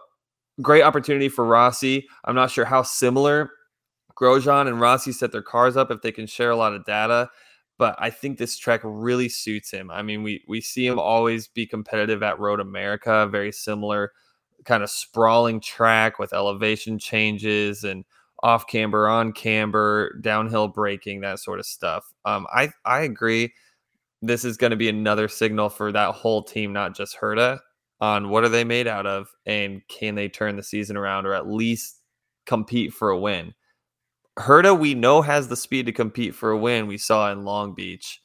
[0.62, 2.08] great opportunity for Rossi.
[2.25, 3.49] I'm not sure how similar
[4.15, 7.29] Grosjean and Rossi set their cars up if they can share a lot of data,
[7.77, 9.91] but I think this track really suits him.
[9.91, 14.12] I mean, we we see him always be competitive at Road America, very similar
[14.65, 18.05] kind of sprawling track with elevation changes and
[18.41, 22.12] off camber, on camber, downhill braking, that sort of stuff.
[22.25, 23.53] Um, I I agree.
[24.21, 27.59] This is going to be another signal for that whole team, not just Herta,
[27.99, 31.33] on what are they made out of, and can they turn the season around, or
[31.33, 32.01] at least
[32.45, 33.53] compete for a win.
[34.37, 36.87] Herta, we know has the speed to compete for a win.
[36.87, 38.21] We saw in Long Beach,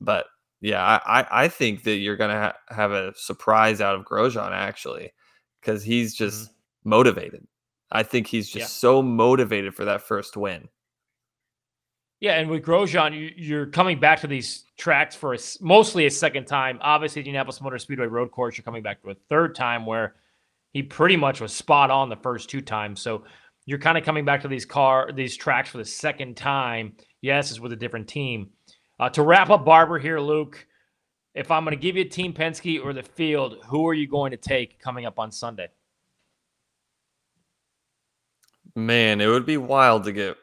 [0.00, 0.26] but
[0.60, 5.12] yeah, I I think that you're gonna ha- have a surprise out of Grosjean actually,
[5.60, 6.90] because he's just mm-hmm.
[6.90, 7.46] motivated.
[7.90, 8.66] I think he's just yeah.
[8.66, 10.68] so motivated for that first win.
[12.20, 16.10] Yeah, and with Grosjean, you, are coming back to these tracks for a, mostly a
[16.10, 16.78] second time.
[16.80, 20.14] Obviously, the Indianapolis Motor Speedway road course, you're coming back to a third time where
[20.72, 23.02] he pretty much was spot on the first two times.
[23.02, 23.24] So
[23.66, 26.94] you're kind of coming back to these car these tracks for the second time.
[27.20, 28.50] Yes, it's with a different team.
[28.98, 30.66] Uh, to wrap up Barber here, Luke.
[31.34, 34.30] If I'm going to give you Team Penske or the field, who are you going
[34.30, 35.68] to take coming up on Sunday?
[38.74, 40.38] Man, it would be wild to get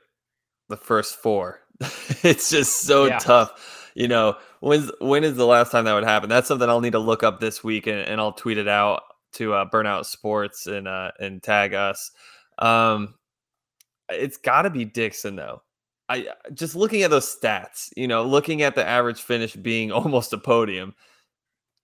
[0.70, 1.62] the first four.
[2.24, 3.18] it's just so yeah.
[3.18, 3.92] tough.
[3.96, 6.30] You know, when's when is the last time that would happen?
[6.30, 9.04] That's something I'll need to look up this week and, and I'll tweet it out
[9.34, 12.12] to uh, Burnout Sports and uh, and tag us.
[12.60, 13.16] Um,
[14.10, 15.62] it's got to be Dixon though.
[16.10, 20.34] I just looking at those stats, you know, looking at the average finish being almost
[20.34, 20.96] a podium.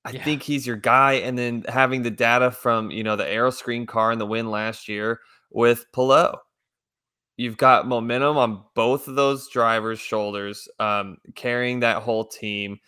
[0.06, 0.24] I yeah.
[0.24, 4.12] think he's your guy, and then having the data from you know the Aeroscreen car
[4.12, 5.20] and the win last year
[5.52, 6.34] with Palou.
[7.38, 12.80] You've got momentum on both of those drivers' shoulders, um, carrying that whole team.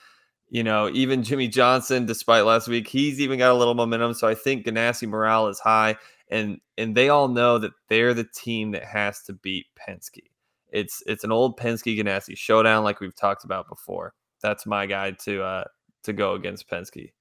[0.49, 4.13] You know, even Jimmie Johnson, despite last week, he's even got a little momentum.
[4.13, 5.95] So I think Ganassi morale is high
[6.31, 10.23] and and they all know that they're the team that has to beat Penske.
[10.69, 14.13] It's it's an old Penske Ganassi showdown, like we've talked about before.
[14.41, 15.63] That's my guide to uh
[16.03, 17.11] to go against Penske.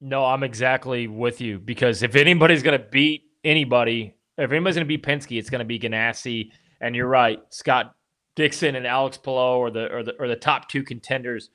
[0.00, 4.86] No, I'm exactly with you because if anybody's going to beat anybody, if anybody's going
[4.86, 6.50] to beat Penske, it's going to be Ganassi.
[6.80, 7.94] And you're right, Scott
[8.34, 11.50] Dixon and Alex Palou are the or the or the top two contenders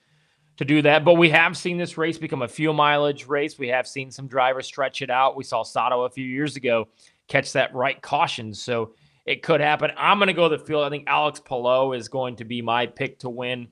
[0.57, 1.05] to do that.
[1.05, 3.57] But we have seen this race become a fuel mileage race.
[3.57, 5.35] We have seen some drivers stretch it out.
[5.35, 6.87] We saw Sato a few years ago
[7.27, 8.53] catch that right caution.
[8.53, 8.93] So
[9.25, 9.91] it could happen.
[9.97, 10.83] I'm going to go the field.
[10.83, 13.67] I think Alex Palou is going to be my pick to win.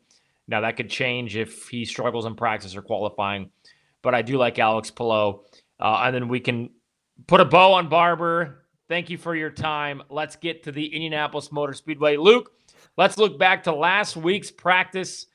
[0.48, 3.50] Now, that could change if he struggles in practice or qualifying,
[4.04, 5.42] but I do like Alex Palou.
[5.80, 6.70] Uh, and then we can
[7.26, 8.66] put a bow on Barber.
[8.88, 10.04] Thank you for your time.
[10.10, 12.18] Let's get to the Indianapolis Motor Speedway.
[12.18, 12.52] Luke,
[12.96, 15.26] let's look back to last week's practice.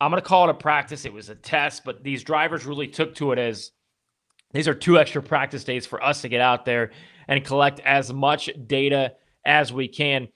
[0.00, 1.04] I'm going to call it a practice.
[1.04, 3.72] It was a test, but these drivers really took to it as
[4.52, 6.92] these are two extra practice days for us to get out there
[7.28, 10.28] and collect as much data as we can.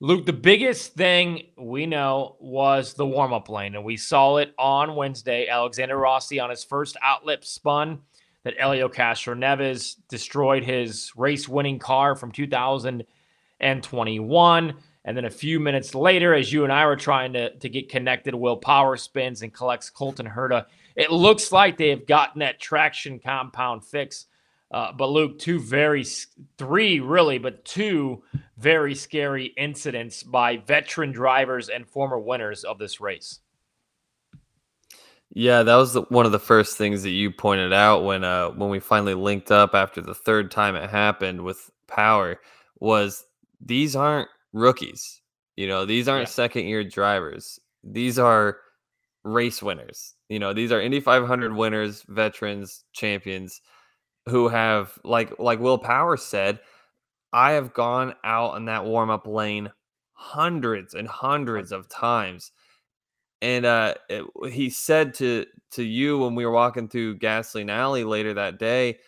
[0.00, 4.54] Luke, the biggest thing we know was the warm up lane, and we saw it
[4.58, 5.46] on Wednesday.
[5.46, 7.98] Alexander Rossi on his first outlap spun
[8.44, 14.74] that Helio Castroneves destroyed his race winning car from 2021.
[15.04, 17.88] And then a few minutes later, as you and I were trying to, to get
[17.88, 20.66] connected, Will Power spins and collects Colton Herta.
[20.94, 24.26] It looks like they have gotten that traction compound fix.
[24.70, 26.04] Uh, but Luke, two very,
[26.58, 28.22] three really, but two
[28.58, 33.40] very scary incidents by veteran drivers and former winners of this race.
[35.32, 38.50] Yeah, that was the, one of the first things that you pointed out when uh
[38.50, 42.40] when we finally linked up after the third time it happened with Power
[42.80, 43.24] was
[43.60, 45.20] these aren't rookies.
[45.56, 46.32] You know, these aren't yeah.
[46.32, 47.58] second year drivers.
[47.84, 48.58] These are
[49.24, 50.14] race winners.
[50.28, 53.60] You know, these are Indy 500 winners, veterans, champions
[54.28, 56.60] who have like like Will Power said,
[57.32, 59.70] I have gone out in that warm up lane
[60.12, 62.52] hundreds and hundreds of times
[63.42, 68.04] and uh, it, he said to to you when we were walking through Gasoline Alley
[68.04, 68.98] later that day,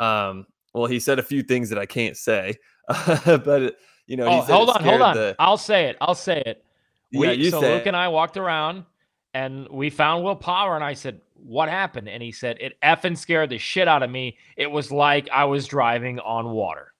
[0.00, 2.56] um, well, he said a few things that I can't say,
[3.26, 3.76] but
[4.06, 5.16] you know, oh, hold on, hold on.
[5.16, 5.36] The...
[5.38, 5.96] I'll say it.
[6.00, 6.64] I'll say it.
[7.12, 7.86] We, yeah, you so Luke it.
[7.88, 8.84] and I walked around
[9.32, 13.16] and we found Will Power, and I said, "What happened?" And he said, "It effing
[13.16, 14.36] scared the shit out of me.
[14.56, 16.94] It was like I was driving on water."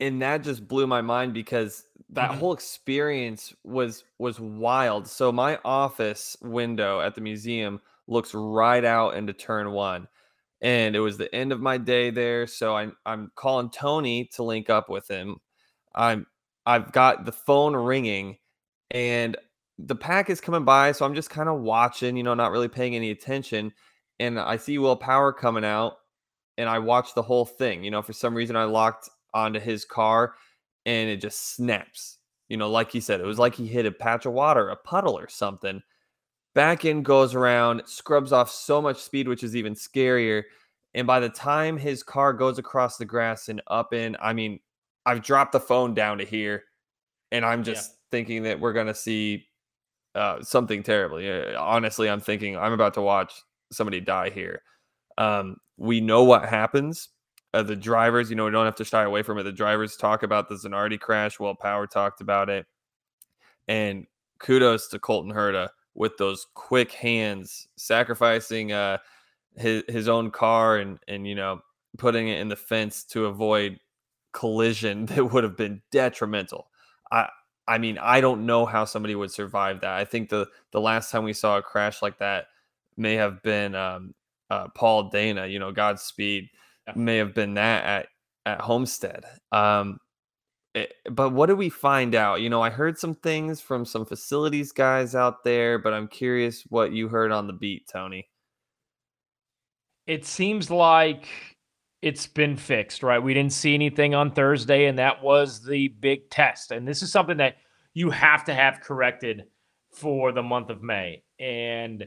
[0.00, 2.40] and that just blew my mind because that mm-hmm.
[2.40, 5.06] whole experience was was wild.
[5.08, 10.06] So my office window at the museum looks right out into turn 1
[10.64, 14.42] and it was the end of my day there so I'm I'm calling Tony to
[14.42, 15.36] link up with him.
[15.94, 16.26] I'm
[16.66, 18.38] I've got the phone ringing
[18.90, 19.36] and
[19.78, 22.68] the pack is coming by so I'm just kind of watching, you know, not really
[22.68, 23.72] paying any attention
[24.18, 25.98] and I see Will Power coming out
[26.56, 27.84] and I watch the whole thing.
[27.84, 30.34] You know, for some reason I locked onto his car
[30.86, 32.18] and it just snaps.
[32.48, 34.76] You know, like he said, it was like he hit a patch of water, a
[34.76, 35.82] puddle or something.
[36.54, 40.44] Back end goes around, scrubs off so much speed, which is even scarier.
[40.94, 44.60] And by the time his car goes across the grass and up in, I mean,
[45.04, 46.64] I've dropped the phone down to here
[47.32, 47.96] and I'm just yeah.
[48.12, 49.46] thinking that we're going to see
[50.14, 51.20] uh, something terrible.
[51.20, 53.34] Yeah, honestly, I'm thinking I'm about to watch
[53.72, 54.62] somebody die here.
[55.18, 57.08] Um, we know what happens
[57.54, 59.44] uh, the drivers, you know, we don't have to shy away from it.
[59.44, 61.38] The drivers talk about the Zanardi crash.
[61.38, 62.66] Will Power talked about it.
[63.68, 64.06] And
[64.40, 68.98] kudos to Colton Herta with those quick hands, sacrificing uh,
[69.56, 71.60] his his own car and and you know
[71.98, 73.78] putting it in the fence to avoid
[74.32, 76.68] collision that would have been detrimental.
[77.10, 77.28] I
[77.68, 79.94] I mean I don't know how somebody would survive that.
[79.94, 82.46] I think the the last time we saw a crash like that
[82.96, 84.14] may have been um,
[84.50, 85.46] uh, Paul Dana.
[85.46, 86.48] You know, Godspeed
[86.94, 88.08] may have been that at
[88.46, 89.24] at Homestead.
[89.52, 89.98] Um,
[90.74, 92.40] Eh, but what did we find out?
[92.40, 96.62] You know, I heard some things from some facilities guys out there, but I'm curious
[96.68, 98.28] what you heard on the beat, Tony.
[100.06, 101.28] It seems like
[102.02, 103.22] it's been fixed, right?
[103.22, 106.70] We didn't see anything on Thursday, and that was the big test.
[106.70, 107.56] And this is something that
[107.94, 109.44] you have to have corrected
[109.90, 111.22] for the month of May.
[111.38, 112.06] And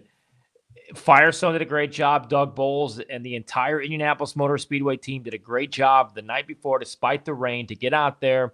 [0.96, 2.30] Firestone did a great job.
[2.30, 6.48] Doug Bowles and the entire Indianapolis Motor Speedway team did a great job the night
[6.48, 8.54] before, despite the rain, to get out there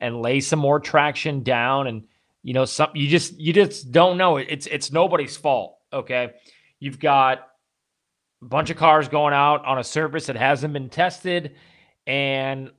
[0.00, 1.86] and lay some more traction down.
[1.86, 2.04] And
[2.42, 4.36] you know, some you just you just don't know.
[4.36, 5.78] It's it's nobody's fault.
[5.92, 6.32] Okay,
[6.80, 7.48] you've got
[8.42, 11.56] a bunch of cars going out on a surface that hasn't been tested,
[12.06, 12.70] and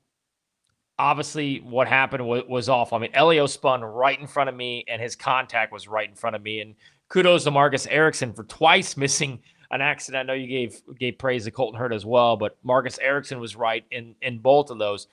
[1.00, 2.98] obviously what happened was, was awful.
[2.98, 6.16] I mean, Elio spun right in front of me, and his contact was right in
[6.16, 6.76] front of me, and
[7.14, 10.22] kudos to Marcus Ericsson for twice missing an accident.
[10.22, 13.56] I know you gave gave praise to Colton Herta as well, but Marcus Ericsson was
[13.56, 15.08] right in in both of those.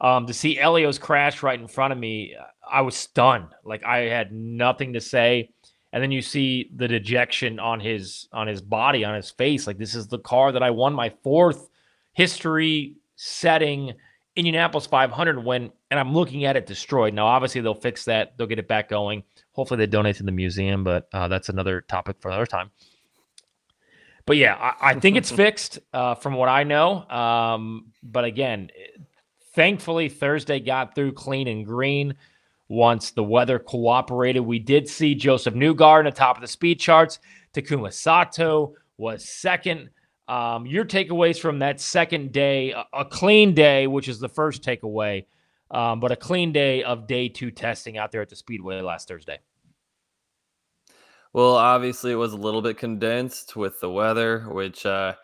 [0.00, 2.36] Um, to see Elio's crash right in front of me,
[2.70, 3.48] I was stunned.
[3.64, 5.50] Like I had nothing to say.
[5.92, 9.66] And then you see the dejection on his on his body, on his face.
[9.66, 11.70] Like this is the car that I won my fourth
[12.12, 13.94] history setting
[14.36, 17.14] Indianapolis 500 win, and I'm looking at it destroyed.
[17.14, 18.36] Now, obviously, they'll fix that.
[18.36, 19.24] They'll get it back going.
[19.52, 22.70] Hopefully, they donate to the museum, but uh, that's another topic for another time.
[24.26, 27.08] But yeah, I, I think it's fixed uh, from what I know.
[27.08, 28.70] Um, but again,
[29.54, 32.14] thankfully, Thursday got through clean and green
[32.68, 34.42] once the weather cooperated.
[34.42, 37.20] We did see Josef Newgarden at the top of the speed charts.
[37.54, 39.90] Takuma Sato was second.
[40.28, 45.24] Um, your takeaways from that second day, a, clean day, which is the first takeaway,
[45.70, 49.06] um, but a clean day of day two testing out there at the Speedway last
[49.06, 49.38] Thursday.
[51.32, 55.14] Well, obviously, it was a little bit condensed with the weather, which uh,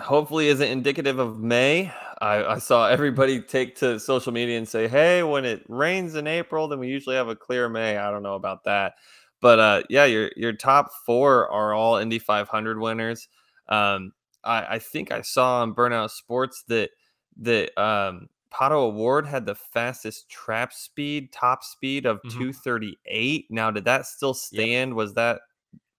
[0.00, 1.92] hopefully isn't indicative of May.
[2.20, 6.26] I, I, saw everybody take to social media and say, "Hey, when it rains in
[6.26, 8.94] April, then we usually have a clear May." I don't know about that,
[9.40, 13.28] but uh, yeah, your your top four are all Indy 500 winners.
[13.68, 14.12] Um,
[14.44, 16.90] I, I think I saw on Burnout Sports that
[17.38, 22.38] that um, Pato O'Ward had the fastest trap speed, top speed of mm-hmm.
[22.38, 23.46] 238.
[23.50, 24.92] Now, did that still stand?
[24.92, 24.96] Yep.
[24.96, 25.40] Was that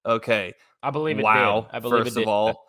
[0.06, 0.54] okay?
[0.82, 1.76] I believe it wow, did.
[1.76, 2.64] I believe first it of all.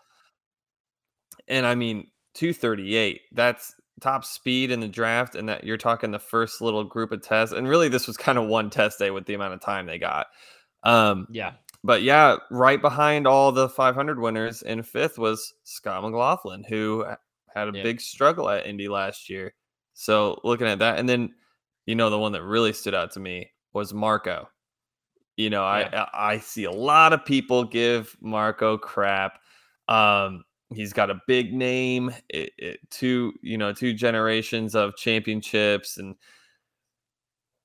[1.46, 5.34] And I mean, 238, that's top speed in the draft.
[5.34, 7.54] And that you're talking the first little group of tests.
[7.54, 9.98] And really, this was kind of one test day with the amount of time they
[9.98, 10.26] got.
[10.82, 11.52] Um, yeah.
[11.84, 17.04] But yeah, right behind all the 500 winners in fifth was Scott McLaughlin, who
[17.54, 17.82] had a yeah.
[17.82, 19.54] big struggle at Indy last year.
[19.94, 21.34] So looking at that, and then
[21.86, 24.48] you know the one that really stood out to me was Marco.
[25.36, 26.06] You know, yeah.
[26.12, 29.40] I I see a lot of people give Marco crap.
[29.88, 35.98] Um, he's got a big name, it, it, two you know two generations of championships,
[35.98, 36.14] and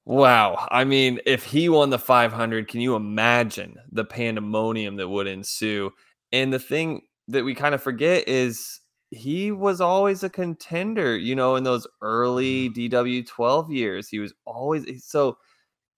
[0.06, 5.28] wow, I mean, if he won the 500, can you imagine the pandemonium that would
[5.28, 5.92] ensue?
[6.32, 8.82] And the thing that we kind of forget is
[9.12, 14.10] he was always a contender, you know, in those early DW12 years.
[14.10, 15.38] He was always so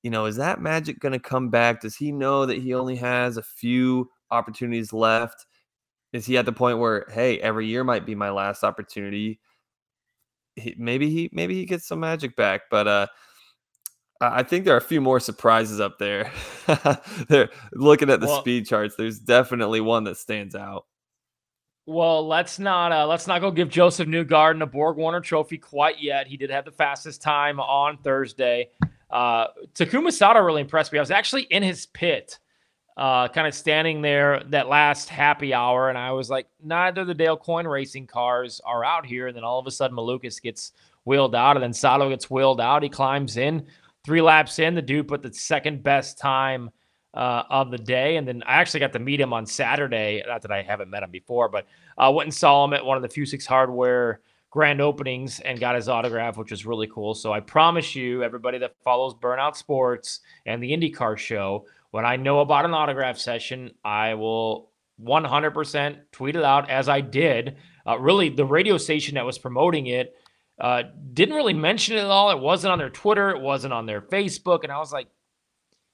[0.04, 1.82] you know, is that magic going to come back?
[1.82, 5.48] Does he know that he only has a few opportunities left?
[6.14, 9.40] Is he at the point where, hey, every year might be my last opportunity?
[10.56, 13.08] He, maybe he maybe he gets some magic back, but uh,
[14.22, 16.32] I think there are a few more surprises up there.
[17.28, 18.96] They're looking at the well, speed charts.
[18.96, 20.86] There's definitely one that stands out.
[21.86, 26.02] Well, let's not uh, let's not go give Josef Newgarden a Borg Warner Trophy quite
[26.02, 26.28] yet.
[26.28, 28.70] He did have the fastest time on Thursday.
[29.10, 30.98] Uh, Takuma Sato really impressed me.
[30.98, 32.40] I was actually in his pit,
[32.98, 37.14] uh, kind of standing there that last happy hour, and I was like, neither the
[37.14, 39.28] Dale Coyne racing cars are out here.
[39.28, 40.72] And then all of a sudden, Malukas gets
[41.06, 42.82] wheeled out, and then Sato gets wheeled out.
[42.82, 43.68] He climbs in,
[44.06, 46.70] three laps in, the dude put the second best time
[47.16, 48.18] uh, of the day.
[48.18, 50.24] And then I actually got to meet him on Saturday.
[50.28, 51.66] Not that I haven't met him before, but
[51.98, 55.60] I uh, went and saw him at one of the Fusix Hardware grand openings and
[55.60, 57.14] got his autograph, which was really cool.
[57.14, 62.16] So I promise you, everybody that follows Burnout Sports and the IndyCar show, when I
[62.16, 64.70] know about an autograph session, I will
[65.04, 67.58] 100% tweet it out as I did.
[67.86, 70.16] Uh, really, the radio station that was promoting it
[70.60, 70.84] uh,
[71.14, 72.32] didn't really mention it at all.
[72.32, 75.08] It wasn't on their Twitter, it wasn't on their Facebook, and I was like,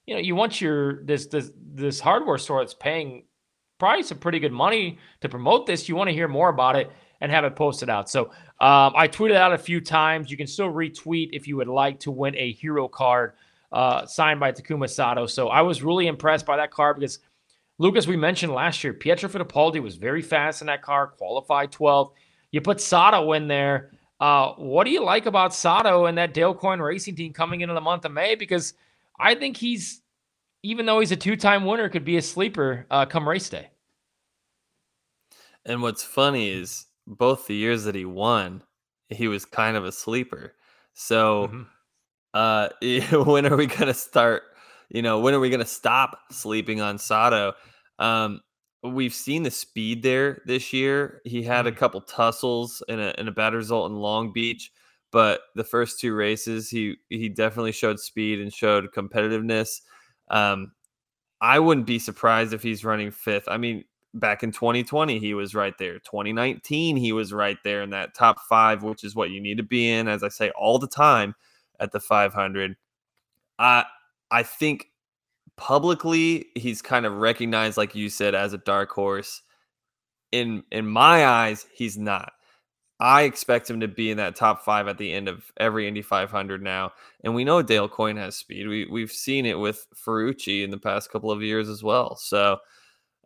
[0.06, 3.24] you know, you want your this this this hardware store that's paying
[3.78, 5.88] probably some pretty good money to promote this.
[5.88, 6.90] You want to hear more about it
[7.20, 8.10] and have it posted out.
[8.10, 8.26] So
[8.60, 10.30] um, I tweeted out a few times.
[10.30, 13.34] You can still retweet if you would like to win a hero card
[13.72, 15.26] uh, signed by Takuma Sato.
[15.26, 17.20] So I was really impressed by that card because
[17.78, 22.12] Lucas, we mentioned last year, Pietro Fittipaldi was very fast in that car, qualified 12th.
[22.50, 23.92] You put Sato in there.
[24.22, 27.74] Uh, what do you like about Sato and that Dale Coyne racing team coming into
[27.74, 28.36] the month of May?
[28.36, 28.72] Because
[29.18, 30.00] I think he's,
[30.62, 33.70] even though he's a two time winner, could be a sleeper uh, come race day.
[35.66, 38.62] And what's funny is both the years that he won,
[39.08, 40.54] he was kind of a sleeper.
[40.94, 43.18] So, mm-hmm.
[43.18, 44.44] uh, when are we gonna start?
[44.88, 47.54] You know, when are we gonna stop sleeping on Sato?
[47.98, 48.40] Um,
[48.82, 51.20] we've seen the speed there this year.
[51.24, 54.72] He had a couple tussles and a, and a bad result in Long Beach,
[55.10, 59.80] but the first two races, he he definitely showed speed and showed competitiveness.
[60.30, 60.72] Um,
[61.40, 63.48] I wouldn't be surprised if he's running fifth.
[63.48, 67.90] I mean, back in 2020 he was right there 2019 he was right there in
[67.90, 70.78] that top five which is what you need to be in as i say all
[70.78, 71.34] the time
[71.80, 72.76] at the 500
[73.58, 73.84] i
[74.30, 74.91] i think
[75.56, 79.42] publicly he's kind of recognized like you said as a dark horse
[80.32, 82.32] in in my eyes he's not
[83.00, 86.02] i expect him to be in that top five at the end of every indy
[86.02, 86.92] 500 now
[87.22, 90.78] and we know dale coyne has speed we, we've seen it with ferrucci in the
[90.78, 92.58] past couple of years as well so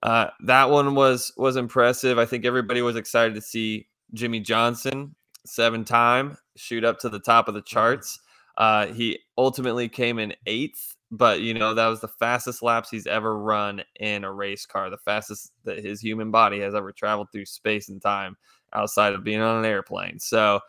[0.02, 2.18] uh, that one was was impressive.
[2.18, 5.14] I think everybody was excited to see Jimmie Johnson,
[5.44, 7.74] seven time, shoot up to the top of the mm-hmm.
[7.74, 8.20] charts.
[8.56, 13.06] Uh, he ultimately came in eighth, but you know that was the fastest laps he's
[13.06, 17.28] ever run in a race car, the fastest that his human body has ever traveled
[17.32, 18.36] through space and time
[18.72, 20.18] outside of being on an airplane.
[20.18, 20.60] So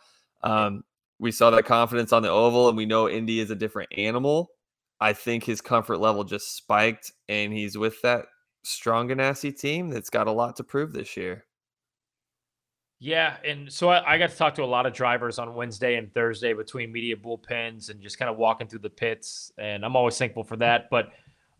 [0.42, 0.84] um,
[1.18, 4.50] we saw that confidence on the oval, and we know Indy is a different animal.
[5.00, 8.26] I think his comfort level just spiked, and he's with that
[8.62, 11.44] strong Ganassi team that's got a lot to prove this year.
[13.00, 15.94] Yeah, and so I, I, got to talk to a lot of drivers on Wednesday
[15.94, 19.94] and Thursday between media bullpens and just kind of walking through the pits, and I'm
[19.94, 20.88] always thankful for that.
[20.90, 21.12] But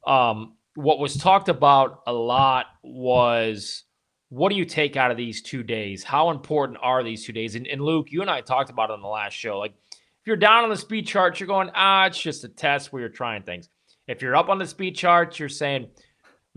[0.05, 3.85] um, what was talked about a lot was
[4.31, 6.03] what do you take out of these two days?
[6.03, 7.55] How important are these two days?
[7.55, 9.59] And, and Luke, you and I talked about it on the last show.
[9.59, 12.93] Like, if you're down on the speed chart, you're going, ah, it's just a test
[12.93, 13.69] where you're trying things.
[14.07, 15.89] If you're up on the speed charts, you're saying,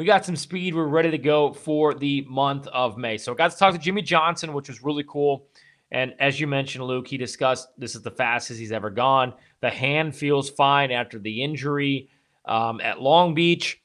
[0.02, 0.74] we got some speed.
[0.74, 3.20] We're ready to go for the month of May.
[3.20, 5.46] So I got to talk to Jimmie Johnson, which was really cool.
[5.92, 9.32] And as you mentioned, Luke, he discussed this is the fastest he's ever gone.
[9.60, 12.10] The hand feels fine after the injury
[12.46, 13.80] um, at Long Beach.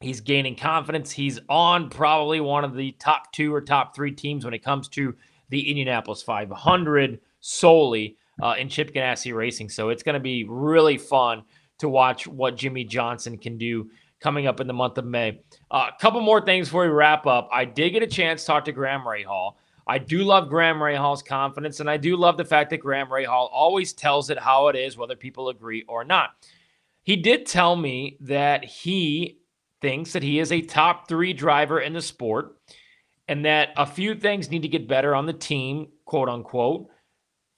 [0.00, 1.10] He's gaining confidence.
[1.10, 4.88] He's on probably one of the top two or top three teams when it comes
[4.88, 5.14] to
[5.50, 9.68] the Indianapolis 500 solely uh, in Chip Ganassi Racing.
[9.68, 11.42] So it's going to be really fun
[11.80, 13.90] to watch what Jimmie Johnson can do
[14.22, 15.40] coming up in the month of May.
[15.70, 17.48] A uh, couple more things before we wrap up.
[17.52, 19.54] I did get a chance to talk to Graham Rahal.
[19.86, 23.48] I do love Graham Rahal's confidence, and I do love the fact that Graham Rahal
[23.52, 26.30] always tells it how it is, whether people agree or not.
[27.02, 29.38] He did tell me that he
[29.80, 32.56] thinks that he is a top three driver in the sport
[33.26, 36.88] and that a few things need to get better on the team, quote unquote,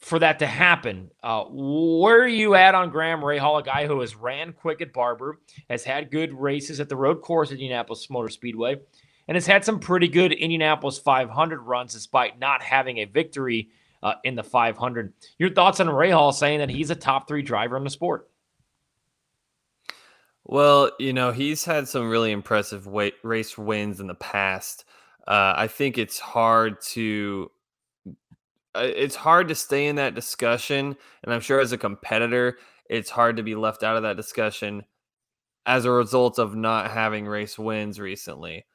[0.04, 1.10] for that to happen.
[1.22, 4.92] Uh, where are you at on Graham Rahal, a guy who has ran quick at
[4.92, 5.40] Barber,
[5.70, 8.76] has had good races at the road course at Indianapolis Motor Speedway,
[9.26, 13.70] and has had some pretty good Indianapolis 500 runs despite not having a victory
[14.02, 15.14] uh, in the 500.
[15.38, 18.28] Your thoughts on Rahal saying that he's a top three driver in the sport?
[20.44, 24.84] Well, you know, he's had some really impressive race wins in the past.
[25.26, 27.50] Uh, I think it's hard to
[28.74, 32.58] it's hard to stay in that discussion, and I'm sure as a competitor,
[32.88, 34.84] it's hard to be left out of that discussion
[35.66, 38.66] as a result of not having race wins recently.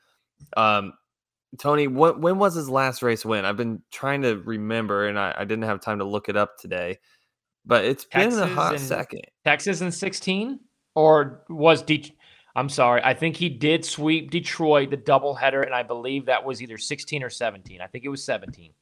[0.58, 0.94] Um,
[1.60, 3.46] Tony, what, when was his last race win?
[3.46, 6.58] I've been trying to remember, and I, I didn't have time to look it up
[6.58, 6.98] today.
[7.66, 9.22] But it's Texas been a hot second.
[9.44, 10.60] Texas in 16?
[10.96, 12.16] or was De-
[12.56, 16.62] I'm sorry, I think he did sweep Detroit the doubleheader, and I believe that was
[16.62, 17.80] either 16 or 17.
[17.80, 18.74] I think it was 17.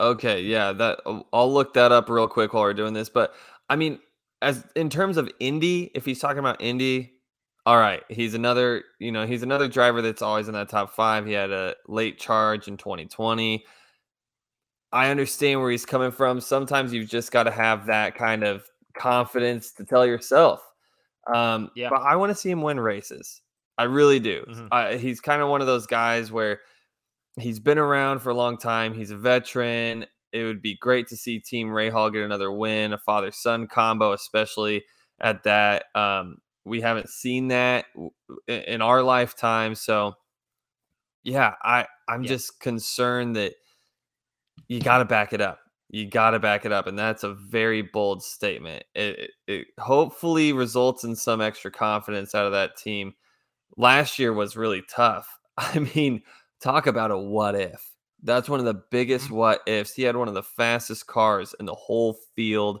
[0.00, 1.00] Okay, yeah, that
[1.32, 3.08] I'll look that up real quick while we're doing this.
[3.08, 3.34] But
[3.68, 4.00] I mean,
[4.42, 7.12] as in terms of Indy, if he's talking about Indy,
[7.66, 11.26] all right, he's another, you know, he's another driver that's always in that top five.
[11.26, 13.64] He had a late charge in 2020.
[14.92, 16.40] I understand where he's coming from.
[16.40, 18.64] Sometimes you've just got to have that kind of
[18.96, 20.60] confidence to tell yourself.
[21.32, 21.88] Um, yeah.
[21.88, 23.40] But I want to see him win races.
[23.78, 24.44] I really do.
[24.48, 24.66] Mm-hmm.
[24.70, 26.60] Uh, he's kind of one of those guys where
[27.38, 28.94] he's been around for a long time.
[28.94, 30.06] He's a veteran.
[30.32, 34.12] It would be great to see Team Rahal get another win, a father son combo,
[34.12, 34.84] especially
[35.20, 35.84] at that.
[35.94, 37.86] Um, we haven't seen that
[38.48, 39.74] in our lifetime.
[39.74, 40.14] So,
[41.22, 42.30] yeah, I, I'm yeah.
[42.30, 43.54] just concerned that
[44.68, 45.60] you got to back it up
[45.94, 49.66] you got to back it up and that's a very bold statement it, it, it,
[49.78, 53.14] hopefully results in some extra confidence out of that team
[53.76, 56.20] last year was really tough i mean
[56.64, 57.92] talk about a what if
[58.22, 59.36] that's one of the biggest mm-hmm.
[59.36, 62.80] what ifs he had one of the fastest cars in the whole field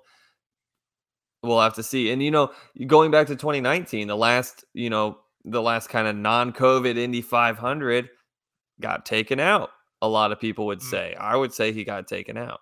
[1.42, 2.50] we'll have to see and you know
[2.86, 8.08] going back to 2019 the last you know the last kind of non-covid indy 500
[8.80, 9.70] got taken out
[10.00, 10.90] a lot of people would mm.
[10.90, 12.60] say i would say he got taken out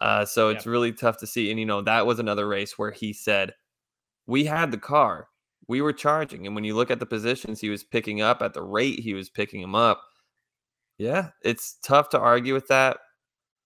[0.00, 1.50] uh, so it's really tough to see.
[1.50, 3.52] And, you know, that was another race where he said,
[4.26, 5.28] We had the car,
[5.68, 6.46] we were charging.
[6.46, 9.14] And when you look at the positions he was picking up at the rate he
[9.14, 10.02] was picking them up,
[11.00, 12.98] yeah, it's tough to argue with that.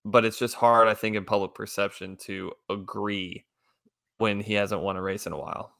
[0.03, 3.45] But it's just hard, I think, in public perception to agree
[4.19, 5.73] when he hasn't won a race in a while.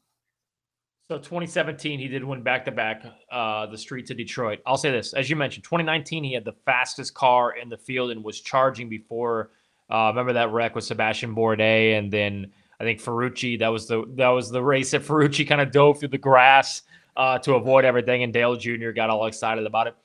[1.08, 4.60] So 2017, he did win back to back the streets of Detroit.
[4.66, 8.10] I'll say this, as you mentioned, 2019, he had the fastest car in the field
[8.10, 9.51] and was charging before
[9.89, 13.60] uh, remember that wreck with Sebastian Bourdais, and then I think Ferrucci.
[13.60, 16.82] That was the that was the race that Ferrucci kind of dove through the grass
[17.16, 18.91] uh, to avoid everything, and Dale Jr.
[18.91, 19.95] got all excited about it.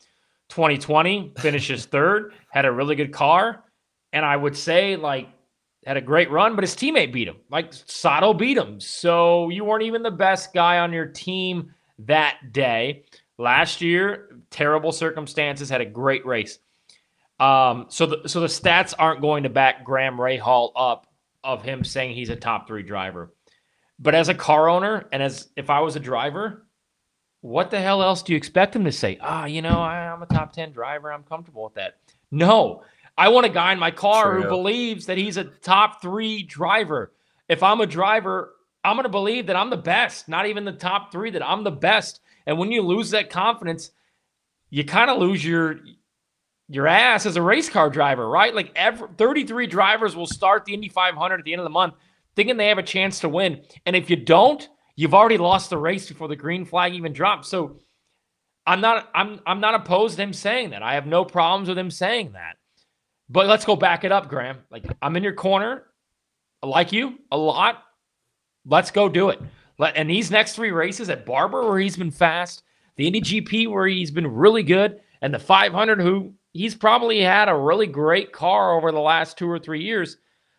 [0.51, 3.65] 2020 finishes third, had a really good car,
[4.13, 5.29] and I would say like
[5.87, 7.37] had a great run, but his teammate beat him.
[7.51, 12.53] Like Sato beat him, so you weren't even the best guy on your team that
[12.53, 13.05] day.
[13.39, 16.59] Last year, terrible circumstances, had a great race.
[17.39, 21.07] Um, so the so the stats aren't going to back Graham Rahal up
[21.43, 23.33] of him saying he's a top three driver.
[23.99, 26.67] But as a car owner and as if I was a driver,
[27.41, 29.19] what the hell else do you expect him to say?
[29.21, 31.13] Ah, oh, you know, I, am a top 10 driver.
[31.13, 31.97] I'm comfortable with that.
[32.31, 32.83] No,
[33.17, 34.43] I want a guy in my car True.
[34.43, 37.13] who believes that he's a top three driver.
[37.49, 40.73] If I'm a driver, I'm going to believe that I'm the best, not even the
[40.73, 42.21] top three, that I'm the best.
[42.47, 43.91] And when you lose that confidence,
[44.69, 45.81] you kind of lose your
[46.69, 48.55] your ass as a race car driver, right?
[48.55, 51.95] Like every, 33 drivers will start the Indy 500 at the end of the month
[52.37, 53.63] thinking they have a chance to win.
[53.87, 57.49] And if you don't, you've already lost the race before the green flag even drops.
[57.49, 57.79] So
[58.67, 60.83] I'm not I'm I'm not opposed to him saying that.
[60.83, 62.57] I have no problems with him saying that.
[63.29, 64.59] But let's go back it up, Graham.
[64.71, 65.87] Like I'm in your corner.
[66.63, 67.83] I like you a lot.
[68.67, 69.41] Let's go do it.
[69.79, 72.63] Let, and these next three races at Barber, where he's been fast,
[72.97, 77.49] the Indy GP, where he's been really good, and the 500, who he's probably had
[77.49, 80.19] a really great car over the last two or three years.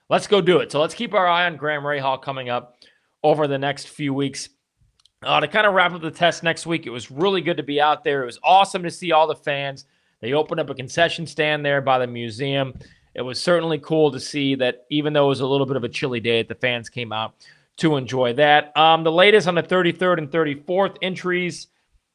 [0.10, 0.72] Let's go do it.
[0.72, 2.78] So let's keep our eye on Graham Rahal coming up
[3.24, 4.50] over the next few weeks.
[5.24, 7.64] Uh, to kind of wrap up the test next week, it was really good to
[7.64, 8.24] be out there.
[8.24, 9.86] It was awesome to see all the fans.
[10.20, 12.74] They opened up a concession stand there by the museum.
[13.14, 15.84] It was certainly cool to see that even though it was a little bit of
[15.84, 17.36] a chilly day, the fans came out
[17.78, 18.76] to enjoy that.
[18.78, 21.68] Um, the latest on the 33rd and 34th entries.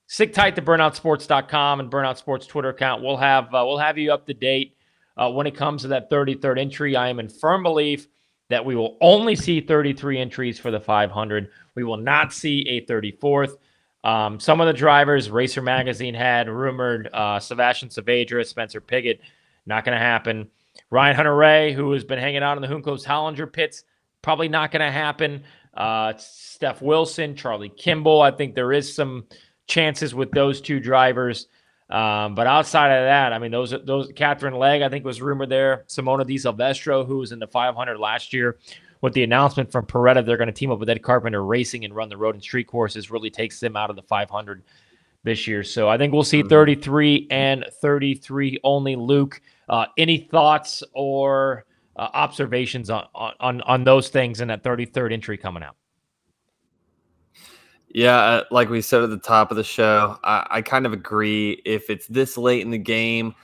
[0.08, 3.02] Stick tight to burnoutsports.com and Burnout Sports Twitter account.
[3.02, 4.76] We'll have uh, we'll have you up to date
[5.16, 6.94] uh, when it comes to that 33rd entry.
[6.94, 8.06] I am in firm belief
[8.48, 11.50] that we will only see 33 entries for the 500.
[11.74, 13.56] We will not see a 34th.
[14.04, 19.20] Um, some of the drivers, Racer Magazine had rumored uh, Sebastian Saavedra, Spencer Pigot,
[19.66, 20.48] not going to happen.
[20.90, 23.82] Ryan Hunter-Reay, who has been hanging out in the Juncos Hollinger pits,
[24.22, 25.42] probably not going to happen.
[25.74, 28.22] Uh, Steph Wilson, Charlie Kimball.
[28.22, 29.26] I think there is some
[29.66, 31.48] chances with those two drivers.
[31.88, 35.48] Um, but outside of that, I mean, those those Katherine Legge, I think was rumored
[35.48, 35.84] there.
[35.88, 38.58] Simona Di Silvestro, who was in the 500 last year,
[39.02, 41.94] with the announcement from Paretta, they're going to team up with Ed Carpenter Racing and
[41.94, 43.10] run the road and street courses.
[43.10, 44.64] Really takes them out of the 500
[45.22, 45.62] this year.
[45.62, 46.48] So I think we'll see mm-hmm.
[46.48, 48.96] 33 and 33 only.
[48.96, 55.12] Luke, uh, any thoughts or uh, observations on, on on those things in that 33rd
[55.12, 55.76] entry coming out?
[57.88, 60.92] Yeah, uh, like we said at the top of the show, I, I kind of
[60.92, 61.62] agree.
[61.64, 63.34] If it's this late in the game,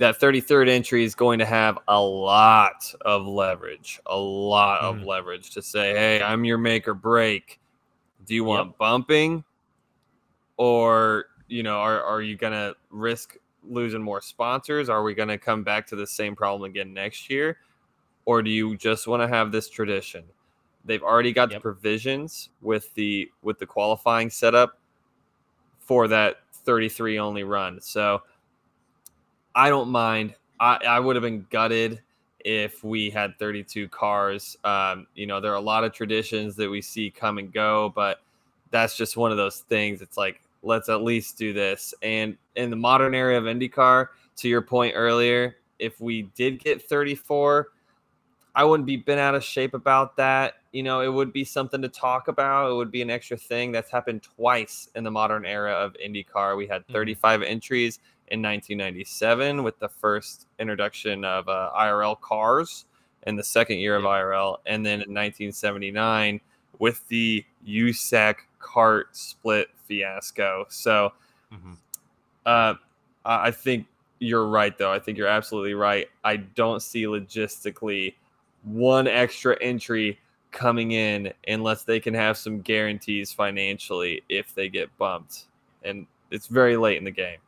[0.00, 4.84] that 33rd entry is going to have a lot of leverage, a lot mm.
[4.84, 7.60] of leverage to say, hey, I'm your make or break.
[8.24, 8.78] Do you want yep.
[8.78, 9.44] bumping?
[10.56, 14.88] Or, you know, are, are you going to risk losing more sponsors?
[14.88, 17.58] Are we going to come back to the same problem again next year?
[18.24, 20.24] Or do you just want to have this tradition?
[20.84, 21.58] They've already got yep.
[21.58, 24.78] the provisions with the with the qualifying setup
[25.78, 27.80] for that 33 only run.
[27.80, 28.22] So
[29.54, 30.34] I don't mind.
[30.58, 32.00] I, I would have been gutted
[32.44, 34.56] if we had 32 cars.
[34.64, 37.92] Um, you know, there are a lot of traditions that we see come and go,
[37.94, 38.20] but
[38.70, 40.02] that's just one of those things.
[40.02, 41.94] It's like, let's at least do this.
[42.02, 46.82] And in the modern era of IndyCar, to your point earlier, if we did get
[46.82, 47.68] 34,
[48.54, 50.54] I wouldn't be bent out of shape about that.
[50.72, 52.70] You know, it would be something to talk about.
[52.70, 56.56] It would be an extra thing that's happened twice in the modern era of IndyCar.
[56.56, 56.92] We had mm-hmm.
[56.92, 57.50] 35 mm-hmm.
[57.50, 57.98] entries
[58.28, 62.84] in 1997 with the first introduction of uh, IRL cars
[63.26, 66.40] in the second year of IRL, and then in 1979
[66.78, 70.66] with the USAC CART split fiasco.
[70.68, 71.12] So,
[71.52, 71.74] mm-hmm.
[72.46, 72.74] uh,
[73.24, 73.86] I think
[74.18, 74.92] you're right, though.
[74.92, 76.08] I think you're absolutely right.
[76.24, 78.14] I don't see logistically
[78.62, 80.18] one extra entry
[80.52, 85.46] coming in unless they can have some guarantees financially if they get bumped.
[85.82, 87.38] And it's very late in the game.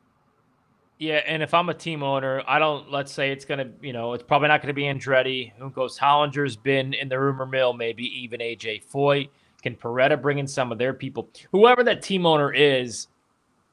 [0.98, 2.90] Yeah, and if I'm a team owner, I don't.
[2.90, 5.53] Let's say it's gonna, you know, it's probably not gonna be Andretti.
[5.59, 9.28] Juncos Hollinger's been in the rumor mill, maybe even AJ Foyt.
[9.62, 11.28] Can Paretta bring in some of their people?
[11.50, 13.09] Whoever that team owner is,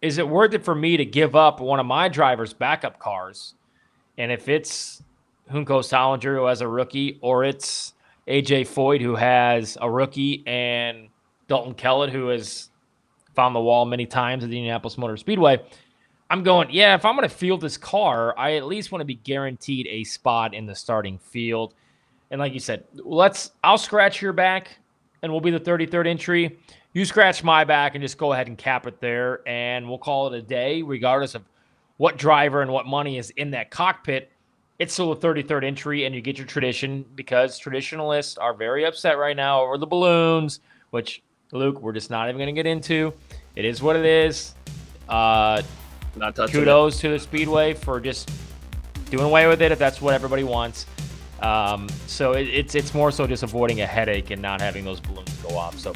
[0.01, 3.53] is it worth it for me to give up one of my driver's backup cars?
[4.17, 5.03] And if it's
[5.51, 7.93] Juncos Hollinger who has a rookie, or it's
[8.27, 11.09] AJ Foyt who has a rookie, and
[11.47, 12.69] Dalton Kellett who has
[13.35, 15.59] found the wall many times at the Indianapolis Motor Speedway
[16.31, 19.05] I'm going, yeah, if I'm going to field this car, I at least want to
[19.05, 21.73] be guaranteed a spot in the starting field.
[22.29, 24.77] And like you said, let's I'll scratch your back
[25.23, 26.59] and we'll be the 33rd entry.
[26.93, 30.31] You scratch my back and just go ahead and cap it there and we'll call
[30.31, 31.43] it a day regardless of
[31.97, 34.31] what driver and what money is in that cockpit.
[34.79, 39.17] It's still a 33rd entry and you get your tradition because traditionalists are very upset
[39.17, 40.61] right now over the balloons,
[40.91, 41.21] which
[41.51, 43.13] Luke, we're just not even going to get into.
[43.57, 44.55] It is what it is.
[45.09, 45.61] Uh,
[46.15, 46.35] not.
[46.35, 47.01] Kudos it.
[47.01, 48.31] to the Speedway for just
[49.09, 50.85] doing away with it if that's what everybody wants.
[51.41, 54.99] Um, so it, it's it's more so just avoiding a headache and not having those
[55.01, 55.77] balloons go off.
[55.77, 55.93] So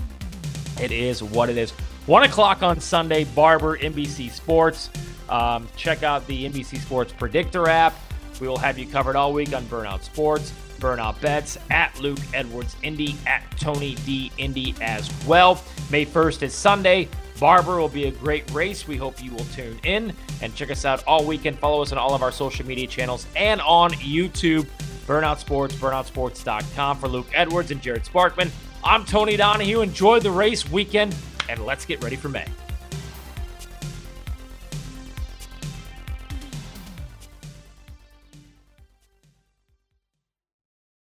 [0.82, 1.72] it is what it is.
[2.06, 4.90] One o'clock on Sunday, Barber NBC Sports.
[5.30, 7.94] Um, check out the NBC Sports Predictor app.
[8.40, 12.76] We will have you covered all week on Burnout Sports, Burnout Bets, at Luke Edwards
[12.84, 15.62] Indy, at Tony D Indy as well.
[15.90, 17.08] May 1st is Sunday.
[17.40, 18.88] Barber will be a great race.
[18.88, 21.60] We hope you will tune in and check us out all weekend.
[21.60, 24.68] Follow us on all of our social media channels and on YouTube.
[25.08, 28.50] Burnout Sports, burnoutsports.com for Luke Edwards and Jared Sparkman.
[28.84, 29.82] I'm Tony Donahue.
[29.82, 31.16] Enjoy the race weekend,
[31.50, 32.46] and let's get ready for May.